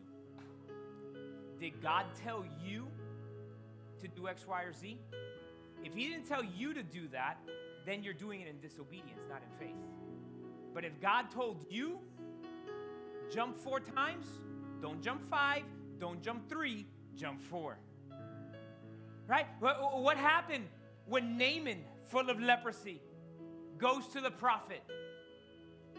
Did 1.60 1.80
God 1.80 2.06
tell 2.24 2.44
you 2.64 2.88
to 4.00 4.08
do 4.08 4.26
X, 4.26 4.46
Y, 4.48 4.62
or 4.62 4.72
Z? 4.72 4.98
If 5.84 5.94
he 5.94 6.08
didn't 6.08 6.26
tell 6.26 6.42
you 6.42 6.74
to 6.74 6.82
do 6.82 7.06
that, 7.12 7.36
then 7.86 8.02
you're 8.02 8.14
doing 8.14 8.40
it 8.40 8.48
in 8.48 8.58
disobedience, 8.60 9.20
not 9.28 9.42
in 9.42 9.66
faith. 9.66 9.76
But 10.72 10.84
if 10.84 11.00
God 11.00 11.30
told 11.30 11.64
you, 11.70 11.98
jump 13.32 13.56
four 13.56 13.78
times, 13.78 14.26
don't 14.82 15.00
jump 15.00 15.22
five, 15.22 15.62
don't 16.00 16.20
jump 16.20 16.48
three, 16.48 16.86
jump 17.14 17.40
four. 17.40 17.78
Right? 19.26 19.46
What 19.60 20.16
happened 20.16 20.64
when 21.06 21.38
Naaman, 21.38 21.84
full 22.06 22.28
of 22.30 22.40
leprosy, 22.40 23.00
goes 23.78 24.06
to 24.08 24.20
the 24.20 24.30
prophet? 24.30 24.82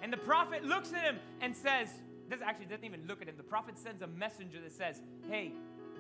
And 0.02 0.12
the 0.14 0.18
prophet 0.18 0.64
looks 0.64 0.94
at 0.94 1.04
him 1.04 1.20
and 1.42 1.56
says, 1.56 1.90
this 2.30 2.40
actually 2.42 2.66
doesn't 2.66 2.86
even 2.86 3.06
look 3.08 3.22
at 3.22 3.28
him. 3.28 3.36
The 3.38 3.44
prophet 3.44 3.78
sends 3.78 4.02
a 4.02 4.08
messenger 4.08 4.60
that 4.62 4.74
says, 4.74 5.02
Hey, 5.30 5.54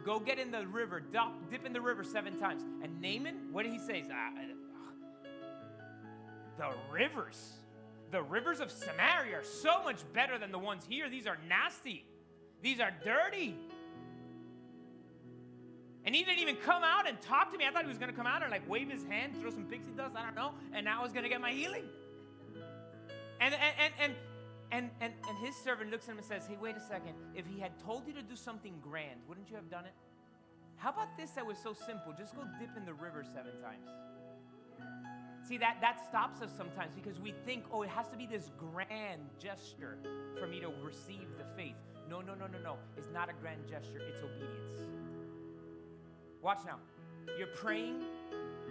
go 0.03 0.19
get 0.19 0.39
in 0.39 0.51
the 0.51 0.65
river, 0.67 0.99
dip, 0.99 1.21
dip 1.49 1.65
in 1.65 1.73
the 1.73 1.81
river 1.81 2.03
seven 2.03 2.39
times. 2.39 2.63
And 2.83 2.99
Naaman, 2.99 3.51
what 3.51 3.63
did 3.63 3.73
he 3.73 3.79
say? 3.79 4.03
Ah, 4.11 4.31
the 6.57 6.69
rivers, 6.91 7.53
the 8.11 8.23
rivers 8.23 8.59
of 8.59 8.71
Samaria 8.71 9.39
are 9.39 9.43
so 9.43 9.83
much 9.83 9.97
better 10.13 10.37
than 10.37 10.51
the 10.51 10.59
ones 10.59 10.85
here. 10.87 11.09
These 11.09 11.27
are 11.27 11.37
nasty, 11.47 12.05
these 12.61 12.79
are 12.79 12.91
dirty. 13.03 13.55
And 16.05 16.13
he 16.13 16.23
didn't 16.23 16.39
even 16.39 16.55
come 16.57 16.83
out 16.83 17.07
and 17.07 17.19
talk 17.21 17.51
to 17.51 17.57
me. 17.57 17.65
I 17.67 17.71
thought 17.71 17.81
he 17.81 17.87
was 17.87 17.97
going 17.97 18.11
to 18.11 18.15
come 18.15 18.27
out 18.27 18.43
and 18.43 18.51
like 18.51 18.67
wave 18.69 18.89
his 18.89 19.03
hand, 19.05 19.33
throw 19.41 19.49
some 19.49 19.65
pixie 19.65 19.91
dust, 19.97 20.15
I 20.15 20.23
don't 20.23 20.35
know, 20.35 20.51
and 20.73 20.85
now 20.85 20.99
I 20.99 21.03
was 21.03 21.11
going 21.11 21.23
to 21.23 21.29
get 21.29 21.41
my 21.41 21.51
healing. 21.51 21.85
And, 23.41 23.53
and, 23.53 23.63
and, 23.79 23.93
and, 23.99 24.13
and, 24.71 24.89
and, 25.01 25.13
and 25.27 25.37
his 25.39 25.55
servant 25.55 25.91
looks 25.91 26.05
at 26.05 26.11
him 26.11 26.17
and 26.17 26.25
says, 26.25 26.45
Hey, 26.47 26.57
wait 26.61 26.75
a 26.77 26.79
second. 26.79 27.13
If 27.35 27.45
he 27.47 27.59
had 27.59 27.77
told 27.79 28.07
you 28.07 28.13
to 28.13 28.21
do 28.21 28.35
something 28.35 28.73
grand, 28.81 29.19
wouldn't 29.27 29.49
you 29.49 29.55
have 29.55 29.69
done 29.69 29.85
it? 29.85 29.93
How 30.77 30.91
about 30.91 31.17
this 31.17 31.31
that 31.31 31.45
was 31.45 31.57
so 31.57 31.73
simple? 31.73 32.13
Just 32.17 32.35
go 32.35 32.43
dip 32.59 32.75
in 32.77 32.85
the 32.85 32.93
river 32.93 33.23
seven 33.23 33.51
times. 33.61 33.89
See, 35.47 35.57
that, 35.57 35.77
that 35.81 35.99
stops 36.09 36.41
us 36.41 36.49
sometimes 36.55 36.91
because 36.95 37.19
we 37.19 37.33
think, 37.45 37.65
oh, 37.71 37.83
it 37.83 37.89
has 37.89 38.09
to 38.09 38.17
be 38.17 38.25
this 38.25 38.49
grand 38.57 39.21
gesture 39.39 39.97
for 40.39 40.47
me 40.47 40.59
to 40.59 40.69
receive 40.83 41.27
the 41.37 41.45
faith. 41.55 41.75
No, 42.09 42.21
no, 42.21 42.33
no, 42.33 42.47
no, 42.47 42.57
no. 42.63 42.77
It's 42.97 43.09
not 43.13 43.29
a 43.29 43.33
grand 43.33 43.67
gesture, 43.67 43.99
it's 43.99 44.21
obedience. 44.21 45.14
Watch 46.45 46.59
now. 46.63 46.77
You're 47.39 47.47
praying 47.47 48.03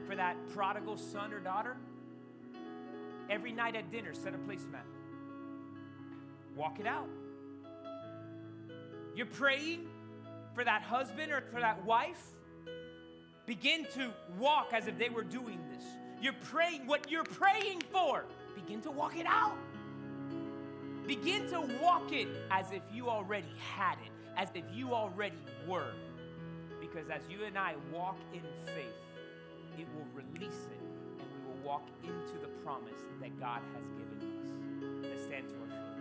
for 0.06 0.14
that 0.14 0.36
prodigal 0.54 0.96
son 0.96 1.32
or 1.32 1.40
daughter. 1.40 1.76
Every 3.28 3.50
night 3.50 3.74
at 3.74 3.90
dinner, 3.90 4.14
set 4.14 4.32
a 4.32 4.38
placemat. 4.38 4.84
Walk 6.54 6.78
it 6.78 6.86
out. 6.86 7.08
You're 9.16 9.26
praying 9.26 9.88
for 10.54 10.62
that 10.62 10.82
husband 10.82 11.32
or 11.32 11.42
for 11.50 11.60
that 11.60 11.84
wife. 11.84 12.22
Begin 13.44 13.88
to 13.96 14.12
walk 14.38 14.68
as 14.72 14.86
if 14.86 14.96
they 14.96 15.08
were 15.08 15.24
doing 15.24 15.58
this. 15.72 15.82
You're 16.22 16.32
praying 16.44 16.86
what 16.86 17.10
you're 17.10 17.24
praying 17.24 17.82
for. 17.90 18.24
Begin 18.54 18.82
to 18.82 18.92
walk 18.92 19.18
it 19.18 19.26
out. 19.26 19.56
Begin 21.08 21.48
to 21.48 21.60
walk 21.82 22.12
it 22.12 22.28
as 22.52 22.70
if 22.70 22.82
you 22.92 23.08
already 23.08 23.52
had 23.58 23.94
it, 23.94 24.12
as 24.36 24.50
if 24.54 24.62
you 24.72 24.94
already 24.94 25.38
were. 25.66 25.90
Because 26.94 27.10
as 27.10 27.22
you 27.28 27.44
and 27.44 27.58
I 27.58 27.74
walk 27.92 28.18
in 28.32 28.42
faith, 28.66 29.02
it 29.76 29.86
will 29.96 30.06
release 30.14 30.68
it 30.70 30.78
and 31.18 31.26
we 31.28 31.50
will 31.50 31.66
walk 31.66 31.88
into 32.04 32.38
the 32.40 32.46
promise 32.62 33.02
that 33.20 33.40
God 33.40 33.62
has 33.74 33.82
given 33.98 34.22
us. 34.22 35.10
Let's 35.10 35.24
stand 35.24 35.48
to 35.48 35.54
our 35.56 35.66
feet. 35.66 35.93